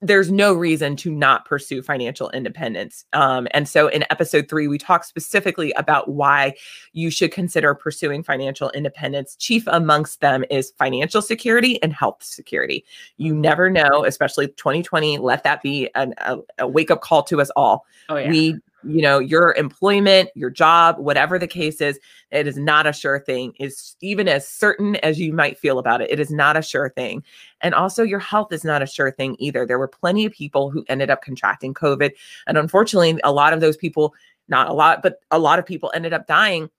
[0.03, 3.05] there's no reason to not pursue financial independence.
[3.13, 6.55] Um, and so in episode three, we talk specifically about why
[6.93, 9.37] you should consider pursuing financial independence.
[9.37, 12.85] Chief amongst them is financial security and health security.
[13.19, 17.41] You never know, especially 2020, let that be an, a, a wake up call to
[17.41, 17.85] us all.
[18.09, 18.31] Oh, yeah.
[18.31, 21.99] We you know your employment your job whatever the case is
[22.31, 23.53] it is not a sure thing.
[23.59, 26.91] Is even as certain as you might feel about it it is not a sure
[26.91, 27.23] thing.
[27.61, 29.67] And also your health is not a sure thing either.
[29.67, 32.13] There were plenty of people who ended up contracting covid
[32.47, 34.15] and unfortunately a lot of those people
[34.49, 36.71] not a lot but a lot of people ended up dying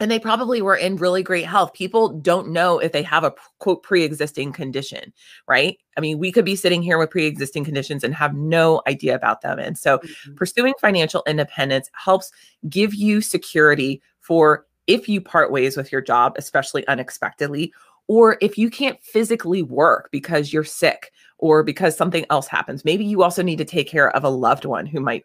[0.00, 1.72] and they probably were in really great health.
[1.72, 5.12] People don't know if they have a quote pre-existing condition,
[5.48, 5.78] right?
[5.96, 9.40] I mean, we could be sitting here with pre-existing conditions and have no idea about
[9.40, 9.58] them.
[9.58, 10.34] And so mm-hmm.
[10.34, 12.30] pursuing financial independence helps
[12.68, 17.72] give you security for if you part ways with your job, especially unexpectedly,
[18.06, 22.84] or if you can't physically work because you're sick or because something else happens.
[22.84, 25.24] Maybe you also need to take care of a loved one who might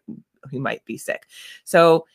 [0.50, 1.26] who might be sick.
[1.64, 2.06] So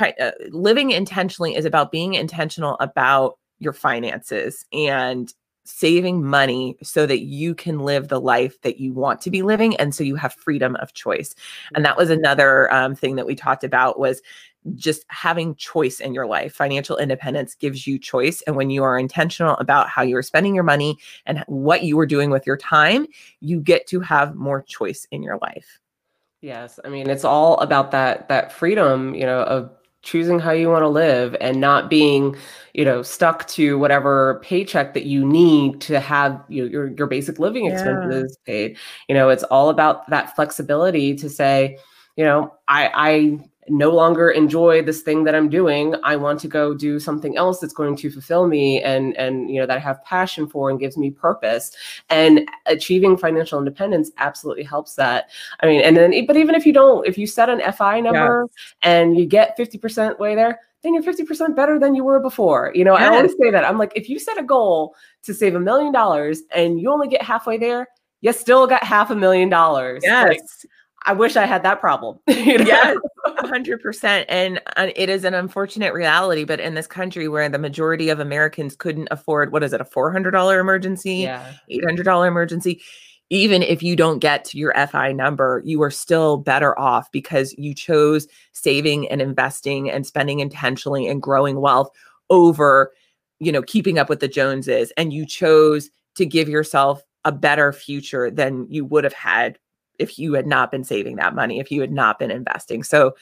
[0.00, 5.32] uh, living intentionally is about being intentional about your finances and
[5.64, 9.74] saving money so that you can live the life that you want to be living
[9.76, 11.34] and so you have freedom of choice.
[11.74, 14.20] And that was another um, thing that we talked about was
[14.74, 16.54] just having choice in your life.
[16.54, 20.54] Financial independence gives you choice and when you are intentional about how you are spending
[20.54, 23.06] your money and what you are doing with your time
[23.40, 25.80] you get to have more choice in your life.
[26.42, 29.70] Yes i mean it's all about that that freedom you know of
[30.04, 32.36] choosing how you want to live and not being
[32.74, 37.06] you know stuck to whatever paycheck that you need to have you know, your your
[37.06, 38.52] basic living expenses yeah.
[38.52, 38.76] paid
[39.08, 41.78] you know it's all about that flexibility to say
[42.16, 45.94] you know i i no longer enjoy this thing that I'm doing.
[46.02, 49.60] I want to go do something else that's going to fulfill me and and you
[49.60, 51.72] know that I have passion for and gives me purpose.
[52.10, 55.30] And achieving financial independence absolutely helps that.
[55.60, 58.46] I mean, and then but even if you don't, if you set an FI number
[58.82, 58.90] yeah.
[58.90, 62.70] and you get 50% way there, then you're 50% better than you were before.
[62.74, 63.10] You know, yes.
[63.10, 63.64] I always say that.
[63.64, 67.08] I'm like, if you set a goal to save a million dollars and you only
[67.08, 67.88] get halfway there,
[68.20, 70.02] you still got half a million dollars.
[70.04, 70.28] Yes.
[70.28, 70.40] Like,
[71.06, 72.18] I wish I had that problem.
[72.26, 72.64] you know?
[72.64, 72.98] Yes.
[73.38, 78.08] 100% and uh, it is an unfortunate reality but in this country where the majority
[78.08, 81.52] of americans couldn't afford what is it a $400 emergency Yeah.
[81.70, 82.82] $800 emergency
[83.30, 87.54] even if you don't get to your fi number you are still better off because
[87.58, 91.90] you chose saving and investing and spending intentionally and growing wealth
[92.30, 92.92] over
[93.40, 97.72] you know keeping up with the joneses and you chose to give yourself a better
[97.72, 99.58] future than you would have had
[99.98, 103.14] if you had not been saving that money if you had not been investing so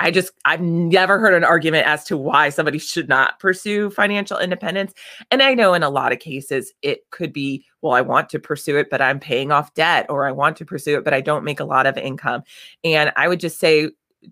[0.00, 4.38] I just, I've never heard an argument as to why somebody should not pursue financial
[4.38, 4.94] independence.
[5.30, 8.38] And I know in a lot of cases, it could be, well, I want to
[8.38, 11.20] pursue it, but I'm paying off debt, or I want to pursue it, but I
[11.20, 12.42] don't make a lot of income.
[12.84, 13.90] And I would just say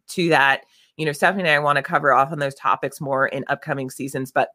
[0.09, 0.63] to that,
[0.97, 3.91] you know, Stephanie and I want to cover off on those topics more in upcoming
[3.91, 4.51] seasons, but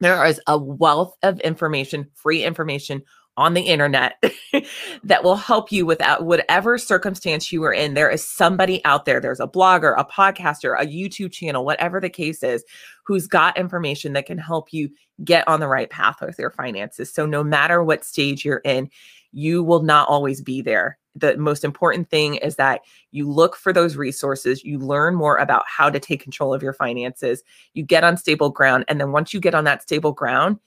[0.00, 3.02] there is a wealth of information, free information
[3.36, 4.22] on the internet
[5.04, 7.94] that will help you without uh, whatever circumstance you are in.
[7.94, 12.10] There is somebody out there, there's a blogger, a podcaster, a YouTube channel, whatever the
[12.10, 12.64] case is,
[13.04, 14.90] who's got information that can help you
[15.24, 17.12] get on the right path with your finances.
[17.12, 18.90] So, no matter what stage you're in,
[19.32, 20.98] you will not always be there.
[21.16, 25.64] The most important thing is that you look for those resources, you learn more about
[25.66, 27.42] how to take control of your finances,
[27.72, 28.84] you get on stable ground.
[28.88, 30.58] And then once you get on that stable ground,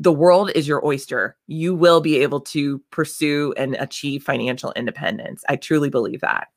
[0.00, 1.36] the world is your oyster.
[1.46, 5.44] You will be able to pursue and achieve financial independence.
[5.48, 6.48] I truly believe that.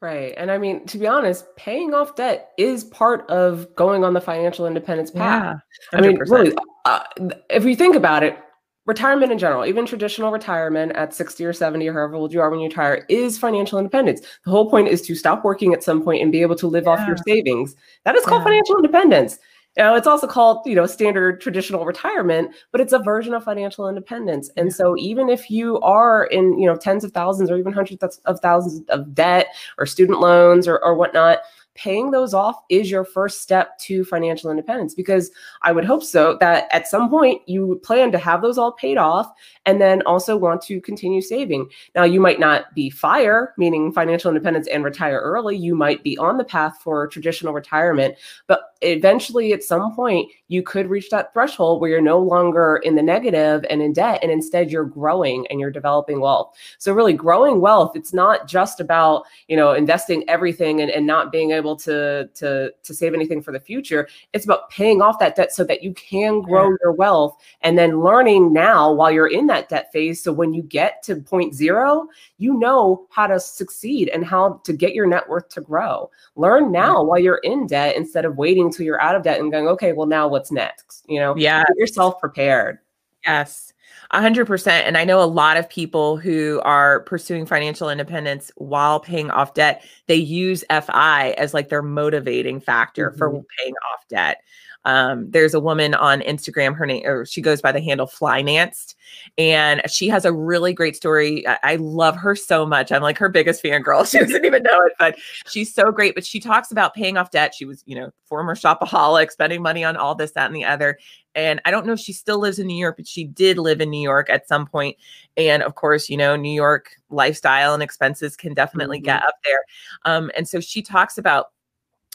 [0.00, 0.34] Right.
[0.36, 4.20] And I mean, to be honest, paying off debt is part of going on the
[4.20, 5.60] financial independence path.
[5.92, 5.98] Yeah.
[5.98, 7.04] I mean, really, uh,
[7.48, 8.36] if we think about it,
[8.84, 12.50] retirement in general, even traditional retirement at 60 or 70 or however old you are
[12.50, 14.22] when you retire, is financial independence.
[14.44, 16.84] The whole point is to stop working at some point and be able to live
[16.84, 16.90] Yeah.
[16.90, 17.76] off your savings.
[18.04, 18.46] That is called Yeah.
[18.46, 19.38] financial independence.
[19.76, 23.42] You know, it's also called, you know, standard traditional retirement, but it's a version of
[23.42, 24.50] financial independence.
[24.56, 28.02] And so even if you are in, you know, tens of thousands or even hundreds
[28.02, 29.46] of- of thousands of debt
[29.78, 31.38] or student loans or, or whatnot,
[31.74, 35.30] paying those off is your first step to financial independence because
[35.62, 38.98] I would hope so that at some point you plan to have those all paid
[38.98, 39.32] off
[39.64, 41.70] and then also want to continue saving.
[41.94, 45.56] Now, you might not be FIRE, meaning financial independence and retire early.
[45.56, 50.62] You might be on the path for traditional retirement, but eventually at some point you
[50.62, 54.30] could reach that threshold where you're no longer in the negative and in debt, and
[54.30, 56.54] instead you're growing and you're developing wealth.
[56.78, 61.32] So, really, growing wealth, it's not just about, you know, investing everything and, and not
[61.32, 64.08] being able to, to, to save anything for the future.
[64.32, 66.76] It's about paying off that debt so that you can grow Yeah.
[66.82, 70.22] your wealth and then learning now while you're in that debt phase.
[70.22, 72.06] So, when you get to point zero,
[72.38, 76.10] you know how to succeed and how to get your net worth to grow.
[76.36, 79.50] Learn now while you're in debt instead of waiting until you're out of debt and
[79.52, 81.04] going, okay, well, now what's next?
[81.08, 81.64] You know, Yeah.
[81.68, 82.78] get yourself prepared.
[83.24, 83.72] Yes,
[84.10, 84.86] a hundred percent.
[84.86, 89.54] And I know a lot of people who are pursuing financial independence while paying off
[89.54, 89.84] debt.
[90.06, 94.42] They use FI as like their motivating factor for paying off debt.
[94.84, 96.74] Um, there's a woman on Instagram.
[96.74, 98.96] Her name, or she goes by the handle Flynanced,
[99.38, 101.46] and she has a really great story.
[101.46, 102.90] I, I love her so much.
[102.90, 104.04] I'm like her biggest fan girl.
[104.12, 106.14] She doesn't even know it, but she's so great.
[106.16, 107.54] But she talks about paying off debt.
[107.54, 110.98] She was, you know, former shopaholic, spending money on all this, that, and the other
[111.34, 113.80] and I don't know if she still lives in New York, but she did live
[113.80, 114.96] in New York at some point.
[115.36, 119.60] And of course, you know, New York lifestyle and expenses can definitely get up there.
[120.04, 121.52] Um, and so she talks about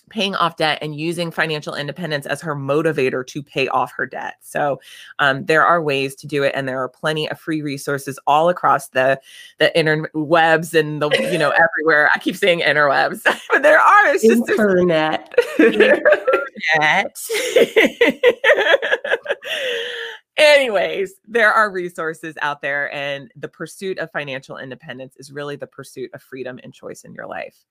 [0.09, 4.35] paying off debt and using financial independence as her motivator to pay off her debt.
[4.41, 4.79] So
[5.19, 8.49] um, there are ways to do it, and there are plenty of free resources all
[8.49, 9.19] across the
[9.59, 12.09] the interwebs and the you know everywhere.
[12.13, 14.07] I keep saying interwebs, but there are.
[14.13, 15.33] It's just there's Internet.
[20.37, 25.65] Anyways, there are resources out there, and the pursuit of financial independence is really the
[25.65, 27.65] pursuit of freedom and choice in your life.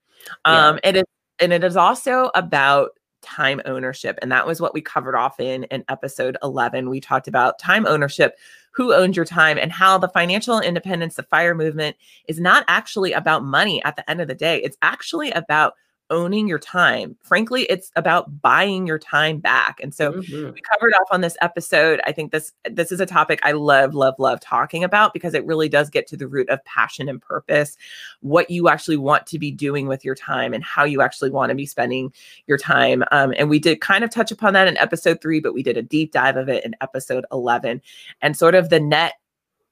[0.45, 0.67] Yeah.
[0.69, 1.03] Um, it is,
[1.39, 5.63] and it is also about time ownership, and that was what we covered off in
[5.65, 6.89] in episode eleven.
[6.89, 8.37] We talked about time ownership,
[8.71, 11.95] who owns your time, and how the financial independence, the fire movement,
[12.27, 13.81] is not actually about money.
[13.85, 15.73] At the end of the day, it's actually about
[16.09, 17.15] owning your time.
[17.21, 19.79] Frankly, it's about buying your time back.
[19.81, 20.53] And so Mhm.
[20.53, 21.99] we covered off on this episode.
[22.05, 25.45] I think this this is a topic I love, love, love talking about because it
[25.45, 27.77] really does get to the root of passion and purpose,
[28.21, 31.49] what you actually want to be doing with your time and how you actually want
[31.49, 32.13] to be spending
[32.47, 33.03] your time.
[33.11, 35.77] Um, and we did kind of touch upon that in episode three, but we did
[35.77, 37.81] a deep dive of it in episode 11.
[38.21, 39.15] And sort of the net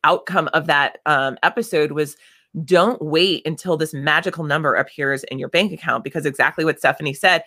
[0.03, 2.15] outcome of that um, episode was
[2.63, 7.13] don't wait until this magical number appears in your bank account because exactly what Stephanie
[7.13, 7.43] said,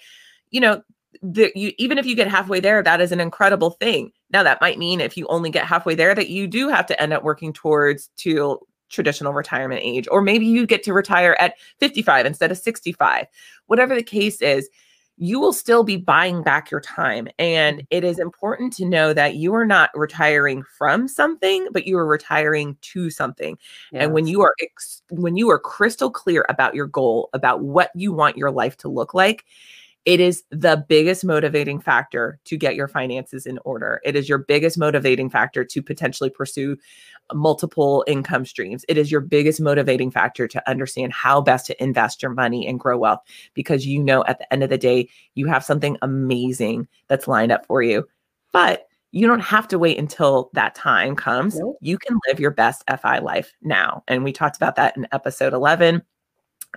[0.51, 0.83] you know,
[1.23, 4.13] the, you even if you get halfway there, that is an incredible thing.
[4.31, 7.01] Now that might mean if you only get halfway there, that you do have to
[7.01, 8.59] end up working towards to
[8.91, 13.27] traditional retirement age, or maybe you get to retire at 55 instead of 65.
[13.67, 14.69] Whatever the case is,
[15.19, 17.29] you will still be buying back your time.
[17.39, 17.87] And mm-hmm.
[17.91, 22.07] it is important to know that you are not retiring from something, but you are
[22.07, 23.59] retiring to something.
[23.93, 24.05] Yes.
[24.05, 27.91] And when you are ex- when you are crystal clear about your goal, about what
[27.95, 29.45] you want your life to look like,
[30.09, 34.01] it is the biggest motivating factor to get your finances in order.
[34.07, 36.79] It is your biggest motivating factor to potentially pursue
[37.35, 38.87] multiple income streams.
[38.89, 42.81] It is your biggest motivating factor to understand how best to invest your money and
[42.81, 43.21] grow wealth
[43.53, 47.53] because you know at the end of the day, you have something amazing that's lined
[47.53, 48.09] up for you.
[48.51, 51.61] But you don't have to wait until that time comes.
[51.83, 54.05] You can live your best FI life now.
[54.09, 56.01] And we talked about that in episode 11.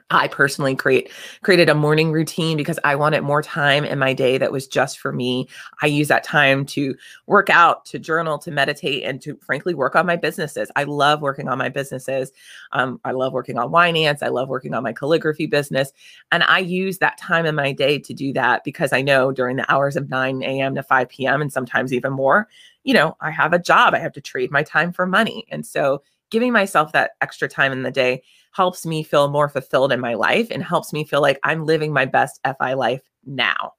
[0.10, 4.38] I personally create created a morning routine because I wanted more time in my day
[4.38, 5.47] that was just for me.
[5.82, 6.95] I use that time to
[7.28, 10.72] work out, to journal, to meditate, and to frankly work on my businesses.
[10.76, 12.32] I love working on my businesses.
[12.72, 14.22] Um, I love working on finance.
[14.24, 15.91] I love working on my calligraphy business,
[16.32, 19.58] and I use that time in my day to do that because I know during
[19.58, 20.76] the hours of 9 a.m.
[20.76, 21.41] to 5 p.m.
[21.41, 22.47] and sometimes even more,
[22.84, 23.93] you know, I have a job.
[23.93, 27.72] I have to trade my time for money, and so giving myself that extra time
[27.72, 31.22] in the day helps me feel more fulfilled in my life and helps me feel
[31.22, 33.74] like I'm living my best FI life now.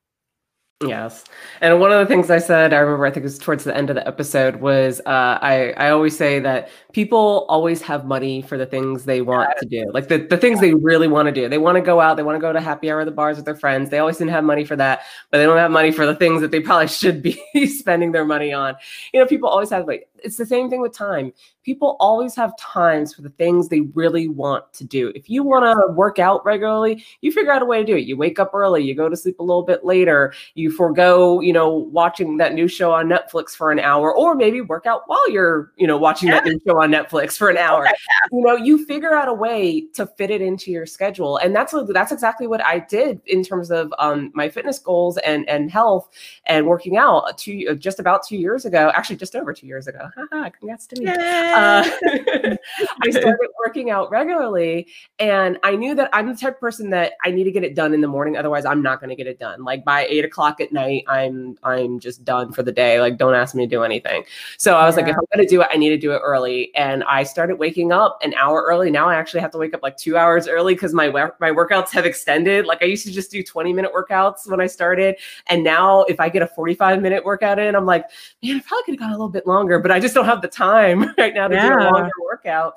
[0.88, 1.24] Yes.
[1.60, 3.76] And one of the things I said, I remember, I think it was towards the
[3.76, 8.42] end of the episode, was uh, I, I always say that people always have money
[8.42, 11.32] for the things they want to do, like the, the things they really want to
[11.32, 11.48] do.
[11.48, 13.36] They want to go out, they want to go to happy hour, at the bars
[13.36, 13.90] with their friends.
[13.90, 16.40] They always didn't have money for that, but they don't have money for the things
[16.40, 18.74] that they probably should be spending their money on.
[19.12, 21.32] You know, people always have like, it's the same thing with time.
[21.64, 25.12] People always have times for the things they really want to do.
[25.14, 28.04] If you want to work out regularly, you figure out a way to do it.
[28.04, 31.52] You wake up early, you go to sleep a little bit later, you forego, you
[31.52, 35.30] know, watching that new show on Netflix for an hour, or maybe work out while
[35.30, 36.36] you're, you know, watching yeah.
[36.40, 37.88] that new show on Netflix for an hour.
[38.30, 41.36] You know, you figure out a way to fit it into your schedule.
[41.38, 45.46] And that's that's exactly what I did in terms of um, my fitness goals and
[45.48, 46.08] and health
[46.46, 50.08] and working out two just about two years ago, actually just over two years ago.
[50.30, 51.08] Congrats to me.
[51.08, 51.14] Uh,
[53.02, 57.14] I started working out regularly and I knew that I'm the type of person that
[57.24, 58.36] I need to get it done in the morning.
[58.36, 59.64] Otherwise, I'm not going to get it done.
[59.64, 63.00] Like by eight o'clock at night, I'm I'm just done for the day.
[63.00, 64.24] Like don't ask me to do anything.
[64.58, 65.02] So I was yeah.
[65.02, 66.74] like, if I'm to do it, I need to do it early.
[66.74, 68.90] And I started waking up an hour early.
[68.90, 71.08] Now I actually have to wake up like two hours early because my
[71.40, 72.66] my workouts have extended.
[72.66, 75.16] Like I used to just do 20 minute workouts when I started,
[75.48, 78.06] and now if I get a 45 minute workout in, I'm like,
[78.42, 80.42] man, I probably could have gone a little bit longer, but I just don't have
[80.42, 81.68] the time right now to yeah.
[81.68, 82.76] do a longer workout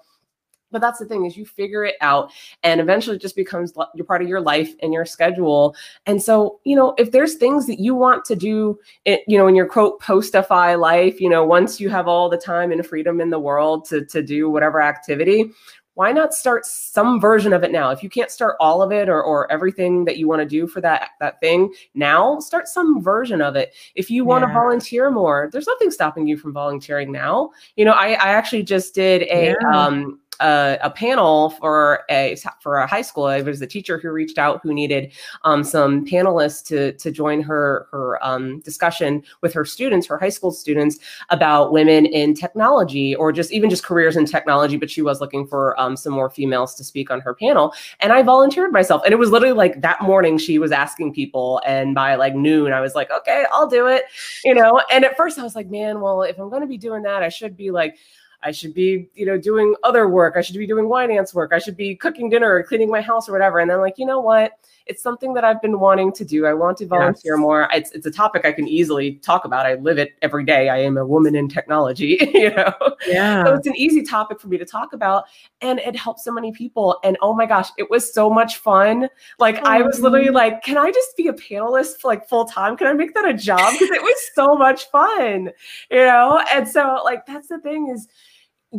[0.76, 2.30] but that's the thing is you figure it out
[2.64, 5.74] and eventually it just becomes your part of your life and your schedule
[6.06, 9.48] and so you know if there's things that you want to do it, you know
[9.48, 13.22] in your quote post-fi life you know once you have all the time and freedom
[13.22, 15.50] in the world to to do whatever activity
[15.96, 19.10] why not start some version of it now if you can't start all of it
[19.10, 23.02] or, or everything that you want to do for that that thing now start some
[23.02, 24.54] version of it if you want to yeah.
[24.54, 28.94] volunteer more there's nothing stopping you from volunteering now you know i, I actually just
[28.94, 29.78] did a yeah.
[29.78, 33.28] um a, a, panel for a for a high school.
[33.28, 35.12] It was a teacher who reached out who needed
[35.44, 40.30] um, some panelists to to join her her um, discussion with her students, her high
[40.30, 44.78] school students, about women in technology or just even just careers in technology.
[44.78, 48.12] But she was looking for um, some more females to speak on her panel, and
[48.14, 49.02] I volunteered myself.
[49.06, 52.74] And it was literally like that morning she was asking people, and by like noon
[52.74, 54.06] I was like, okay, I'll do it,
[54.44, 54.82] you know.
[54.92, 57.24] And at first I was like, man, well, if I'm going to be doing that,
[57.24, 57.98] I should be like
[58.46, 60.36] I should be, you know, doing other work.
[60.38, 61.52] I should be doing finance work.
[61.52, 63.58] I should be cooking dinner or cleaning my house or whatever.
[63.58, 64.52] And then like, you know what?
[64.86, 66.46] It's something that I've been wanting to do.
[66.46, 67.40] I want to volunteer yes.
[67.40, 67.68] more.
[67.74, 69.66] It's it's a topic I can easily talk about.
[69.66, 70.70] I live it every day.
[70.70, 72.72] I am a woman in technology, you know.
[73.08, 73.46] Yeah.
[73.46, 75.24] So it's an easy topic for me to talk about
[75.62, 77.00] and it helps so many people.
[77.04, 79.10] And oh my gosh, it was so much fun.
[79.40, 79.66] Like mm-hmm.
[79.66, 82.78] I was literally like, can I just be a panelist for like full time?
[82.78, 83.74] Can I make that a job?
[83.74, 85.50] Because it was so much fun,
[85.90, 86.44] you know?
[86.54, 88.08] And so like that's the thing is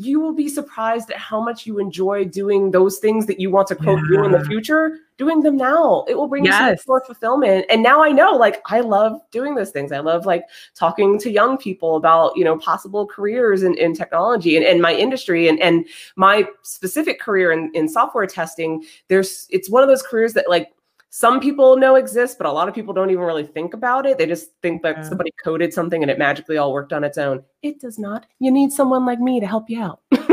[0.04, 3.66] you will be surprised at how much you enjoy doing those things that you want
[3.68, 4.18] to quote yeah.
[4.18, 6.78] do in the future doing them now it will bring yes.
[6.78, 10.26] you more fulfillment and now i know like i love doing those things i love
[10.26, 10.44] like
[10.74, 14.94] talking to young people about you know possible careers in, in technology and, and my
[14.94, 15.86] industry and, and
[16.16, 20.72] my specific career in, in software testing there's it's one of those careers that like
[21.10, 24.18] some people know exists, but a lot of people don't even really think about it.
[24.18, 25.02] They just think that yeah.
[25.02, 27.42] somebody coded something and it magically all worked on its own.
[27.62, 28.26] It does not.
[28.38, 30.00] You need someone like me to help you out.
[30.10, 30.28] but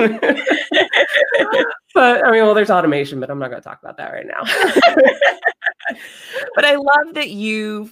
[2.26, 4.43] I mean, well, there's automation, but I'm not going to talk about that right now.
[6.56, 7.89] but I love that you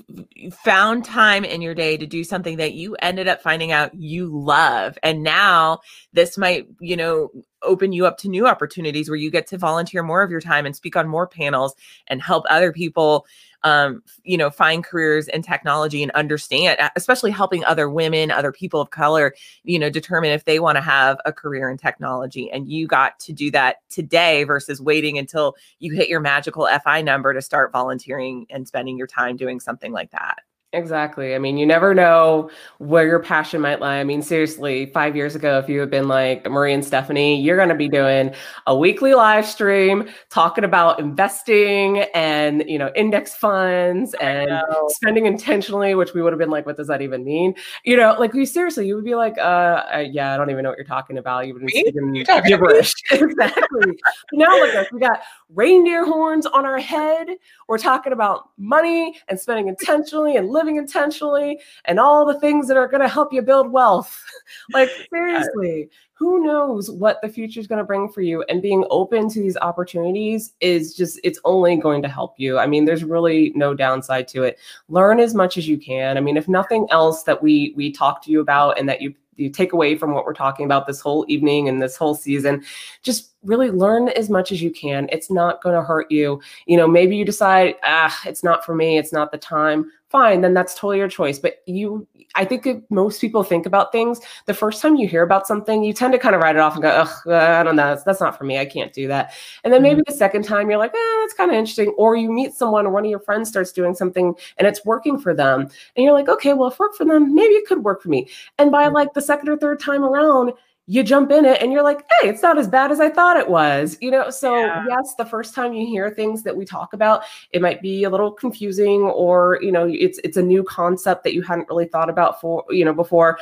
[0.51, 4.27] found time in your day to do something that you ended up finding out you
[4.27, 4.97] love.
[5.03, 5.79] And now
[6.13, 7.29] this might, you know,
[7.63, 10.65] open you up to new opportunities where you get to volunteer more of your time
[10.65, 11.75] and speak on more panels
[12.07, 13.25] and help other people
[13.63, 18.81] um, you know, find careers in technology and understand, especially helping other women, other people
[18.81, 22.49] of color, you know, determine if they want to have a career in technology.
[22.51, 27.01] And you got to do that today versus waiting until you hit your magical FI
[27.01, 30.39] number to start volunteering and spending your time doing something like that.
[30.73, 31.35] Exactly.
[31.35, 33.97] I mean, you never know where your passion might lie.
[33.97, 37.57] I mean, seriously, five years ago, if you had been like Marie and Stephanie, you're
[37.57, 38.33] going to be doing
[38.67, 44.49] a weekly live stream talking about investing and, you know, index funds and
[44.87, 47.53] spending intentionally, which we would have been like, what does that even mean?
[47.83, 50.63] You know, like we seriously, you would be like, uh, uh yeah, I don't even
[50.63, 51.47] know what you're talking about.
[51.47, 52.93] You would be speaking gibberish.
[53.11, 53.99] exactly.
[54.31, 54.91] now look at us.
[54.93, 55.19] We got
[55.53, 57.27] reindeer horns on our head.
[57.67, 62.77] We're talking about money and spending intentionally and living intentionally and all the things that
[62.77, 64.23] are going to help you build wealth.
[64.73, 68.43] like, seriously, who knows what the future is going to bring for you?
[68.43, 72.59] And being open to these opportunities is just, it's only going to help you.
[72.59, 74.59] I mean, there's really no downside to it.
[74.87, 76.17] Learn as much as you can.
[76.17, 79.13] I mean, if nothing else that we we talk to you about and that you
[79.35, 82.63] you take away from what we're talking about this whole evening and this whole season
[83.01, 85.07] just really learn as much as you can.
[85.11, 86.41] It's not going to hurt you.
[86.65, 90.41] You know maybe you decide ah it's not for me it's not the time fine
[90.41, 91.39] then that's totally your choice.
[91.39, 95.21] But you i think if most people think about things the first time you hear
[95.21, 97.75] about something you tend to kind of write it off and go Ugh, i don't
[97.75, 99.33] know that's, that's not for me i can't do that.
[99.63, 100.11] And then maybe mm-hmm.
[100.11, 102.91] the second time you're like eh, that's kind of interesting or you meet someone or
[102.91, 106.29] one of your friends starts doing something and it's working for them and you're like
[106.29, 108.29] okay well if it worked for them maybe it could work for me.
[108.57, 108.95] And by mm-hmm.
[108.95, 110.53] like the second or third time around
[110.87, 113.37] you jump in it and you're like, hey, it's not as bad as I thought
[113.37, 113.97] it was.
[114.01, 114.83] You know, so yeah.
[114.89, 118.09] yes, the first time you hear things that we talk about, it might be a
[118.09, 122.09] little confusing or, you know, it's it's a new concept that you hadn't really thought
[122.09, 123.37] about for, you know, before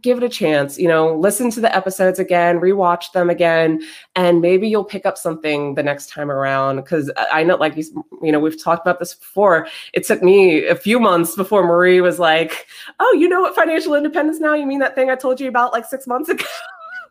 [0.00, 3.80] give it a chance you know listen to the episodes again rewatch them again
[4.14, 6.76] and maybe you'll pick up something the next time around.
[6.76, 9.68] Because i know like you, you know we've talked about this before.
[9.92, 12.66] It took me a few months before marie was like
[13.00, 14.54] oh you know what financial independence now?
[14.54, 16.44] You mean that thing i told you about like six months ago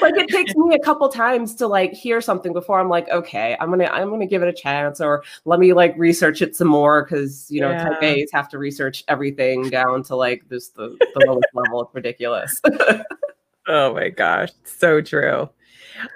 [0.01, 3.57] like it takes me a couple times to like hear something before I'm like, okay,
[3.61, 6.69] I'm gonna I'm gonna give it a chance, or let me like research it some
[6.69, 7.89] more because you know yeah.
[7.89, 11.83] type A's have to research everything down to like this the, the lowest level.
[11.83, 12.61] It's ridiculous.
[13.69, 15.49] oh my gosh, so true.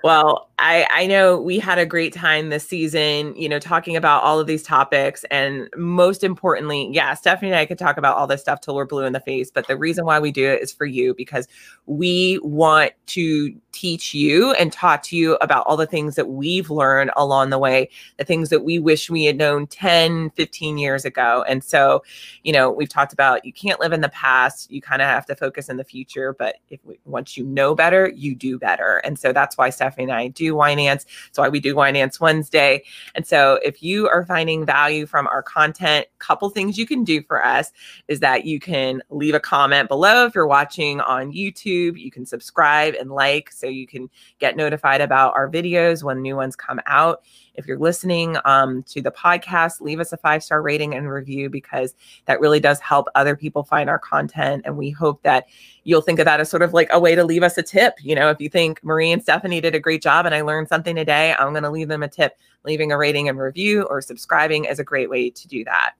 [0.03, 4.22] Well, I I know we had a great time this season, you know, talking about
[4.22, 8.26] all of these topics and most importantly, yeah, Stephanie and I could talk about all
[8.26, 10.62] this stuff till we're blue in the face, but the reason why we do it
[10.62, 11.49] is for you because
[11.87, 16.70] we want to teach you and talk to you about all the things that we've
[16.70, 21.05] learned along the way, the things that we wish we had known 10, 15 years
[21.05, 21.45] ago.
[21.49, 22.03] And so,
[22.43, 25.24] you know, we've talked about you can't live in the past, you kind of have
[25.26, 28.97] to focus in the future, but if once you know better, you do better.
[28.99, 31.05] And so that's why Stephanie and I do Winenance.
[31.27, 32.83] That's why we do Winenance Wednesday.
[33.14, 37.23] And so if you are finding value from our content, couple things you can do
[37.23, 37.73] for us
[38.09, 42.27] is that you can leave a comment below if you're watching on YouTube, you can
[42.27, 44.09] subscribe and like so you can
[44.39, 47.23] get notified about our videos when new ones come out.
[47.55, 51.48] If you're listening um, to the podcast, leave us a five star rating and review
[51.51, 51.94] because
[52.26, 54.62] that really does help other people find our content.
[54.64, 55.46] And we hope that
[55.84, 57.94] you'll think of that as sort of like a way to leave us a tip.
[58.03, 60.68] You know, if you think Marie and Stephanie did a great job and I learned
[60.68, 62.36] something today, I'm going to leave them a tip.
[62.64, 65.94] Leaving a rating and review or subscribing is a great way to do that.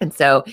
[0.00, 0.44] And so,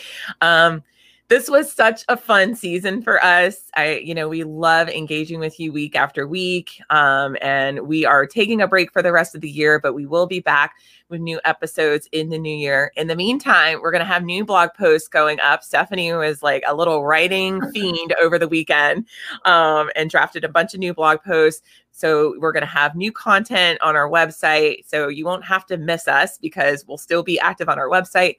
[0.42, 0.84] um,
[1.32, 3.72] this was such a fun season for us.
[3.78, 6.82] I, you know, we love engaging with you week after week.
[6.90, 10.06] Um, and we are taking a break for the rest of the year, but we
[10.06, 10.74] will be back
[11.08, 12.92] with new episodes in the new year.
[12.98, 15.64] In the meantime, we're going to have new blog posts going up.
[15.64, 19.06] Stephanie was like a little writing fiend over the weekend
[19.46, 21.62] um, and drafted a bunch of new blog posts.
[21.94, 24.86] So we're going to have new content on our website.
[24.86, 28.36] So you won't have to miss us because we'll still be active on our website.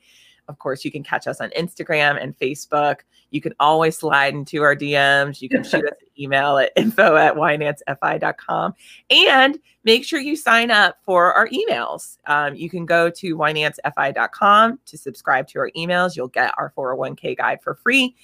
[0.53, 3.01] Of course, you can catch us on Instagram and Facebook.
[3.31, 5.41] You can always slide into our DMs.
[5.41, 8.75] You can shoot us an email at info at winenancefi.com.
[9.09, 12.19] And make sure you sign up for our emails.
[12.27, 16.15] Um, you can go to winenancefi.com to subscribe to our emails.
[16.15, 18.15] You'll get our 401k guide for free.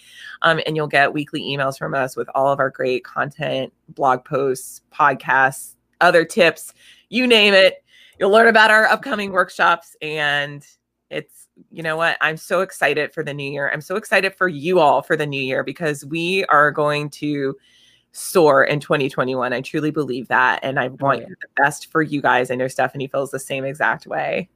[0.43, 4.27] Um, and you'll get weekly emails from us with all of our great content, blog
[4.27, 6.75] posts, podcasts, other tips,
[7.09, 7.83] you name it.
[8.19, 10.67] You'll learn about our upcoming workshops and
[11.11, 12.17] it's you know what?
[12.21, 13.71] I'm so excited for the new year.
[13.73, 17.57] I'm so excited for you all for the new year because we are going to
[18.13, 19.53] soar in 2021.
[19.53, 20.61] I truly believe that.
[20.63, 22.51] And I oh, want the best for you guys.
[22.51, 24.49] I know Stephanie feels the same exact way.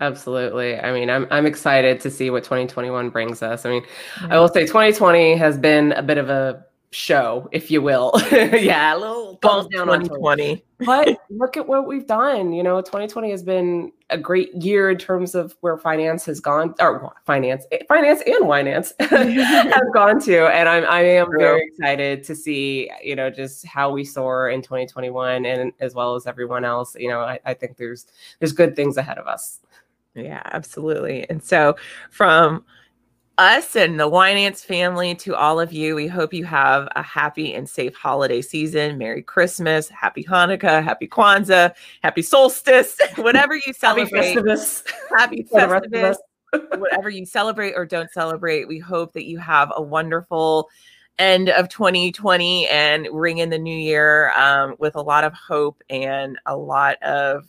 [0.00, 0.78] Absolutely.
[0.78, 3.64] I mean, I'm I'm excited to see what 2021 brings us.
[3.64, 3.84] I mean.
[4.28, 8.12] I will say 2020 has been a bit of a show, if you will.
[8.32, 10.64] yeah, a little thumbs down 2020.
[10.80, 12.52] but look at what we've done.
[12.52, 16.74] You know, 2020 has been a great year in terms of where finance has gone,
[16.80, 20.46] or finance, eh, finance and finance have gone to.
[20.46, 24.62] And I'm I am very excited to see, you know, just how we soar in
[24.62, 26.94] 2021 and as well as everyone else.
[26.98, 28.06] You know, I, I think there's
[28.38, 29.60] there's good things ahead of us.
[30.14, 31.28] Yeah, absolutely.
[31.28, 31.76] And so
[32.10, 32.64] from
[33.38, 35.94] us and the Winenance family to all of you.
[35.94, 38.98] We hope you have a happy and safe holiday season.
[38.98, 44.34] Merry Christmas, Happy Hanukkah, Happy Kwanzaa, Happy Solstice, whatever you celebrate.
[44.34, 44.82] happy Festivus.
[45.16, 46.16] Happy Festivus.
[46.78, 50.68] whatever you celebrate or don't celebrate, we hope that you have a wonderful
[51.18, 55.82] end of 2020 and ring in the new year um, with a lot of hope
[55.90, 57.44] and a lot of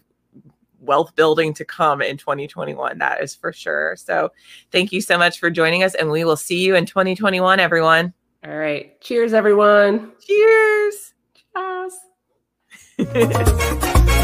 [0.88, 2.97] wealth building to come in 2021.
[2.97, 3.95] That is for sure.
[3.97, 4.31] So
[4.71, 8.13] thank you so much for joining us, and we will see you in 2021, everyone.
[8.45, 8.99] All right.
[9.01, 10.13] Cheers, everyone.
[10.25, 11.13] Cheers.
[11.53, 11.93] Cheers.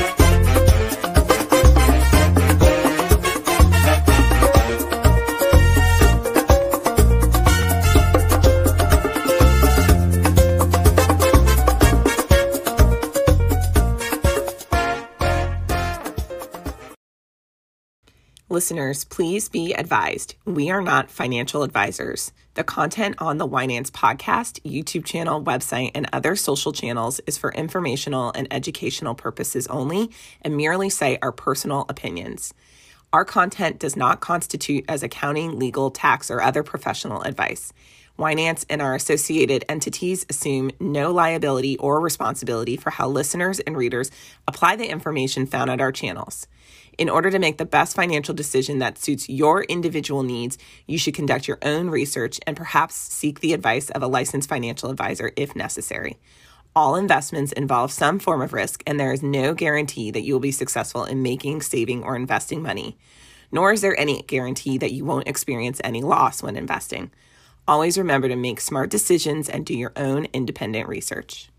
[18.53, 22.31] Listeners, please be advised we are not financial advisors.
[22.53, 27.51] The content on the Winenance podcast, YouTube channel, website, and other social channels is for
[27.51, 30.11] informational and educational purposes only
[30.43, 32.53] and merely cite our personal opinions.
[33.11, 37.73] Our content does not constitute as accounting, legal, tax, or other professional advice.
[38.19, 44.11] Winenance and our associated entities assume no liability or responsibility for how listeners and readers
[44.47, 46.45] apply the information found at our channels.
[46.97, 51.15] In order to make the best financial decision that suits your individual needs, you should
[51.15, 55.55] conduct your own research and perhaps seek the advice of a licensed financial advisor if
[55.55, 56.19] necessary.
[56.75, 60.39] All investments involve some form of risk, and there is no guarantee that you will
[60.39, 62.97] be successful in making, saving, or investing money.
[63.51, 67.11] Nor is there any guarantee that you won't experience any loss when investing.
[67.67, 71.49] Always remember to make smart decisions and do your own independent research.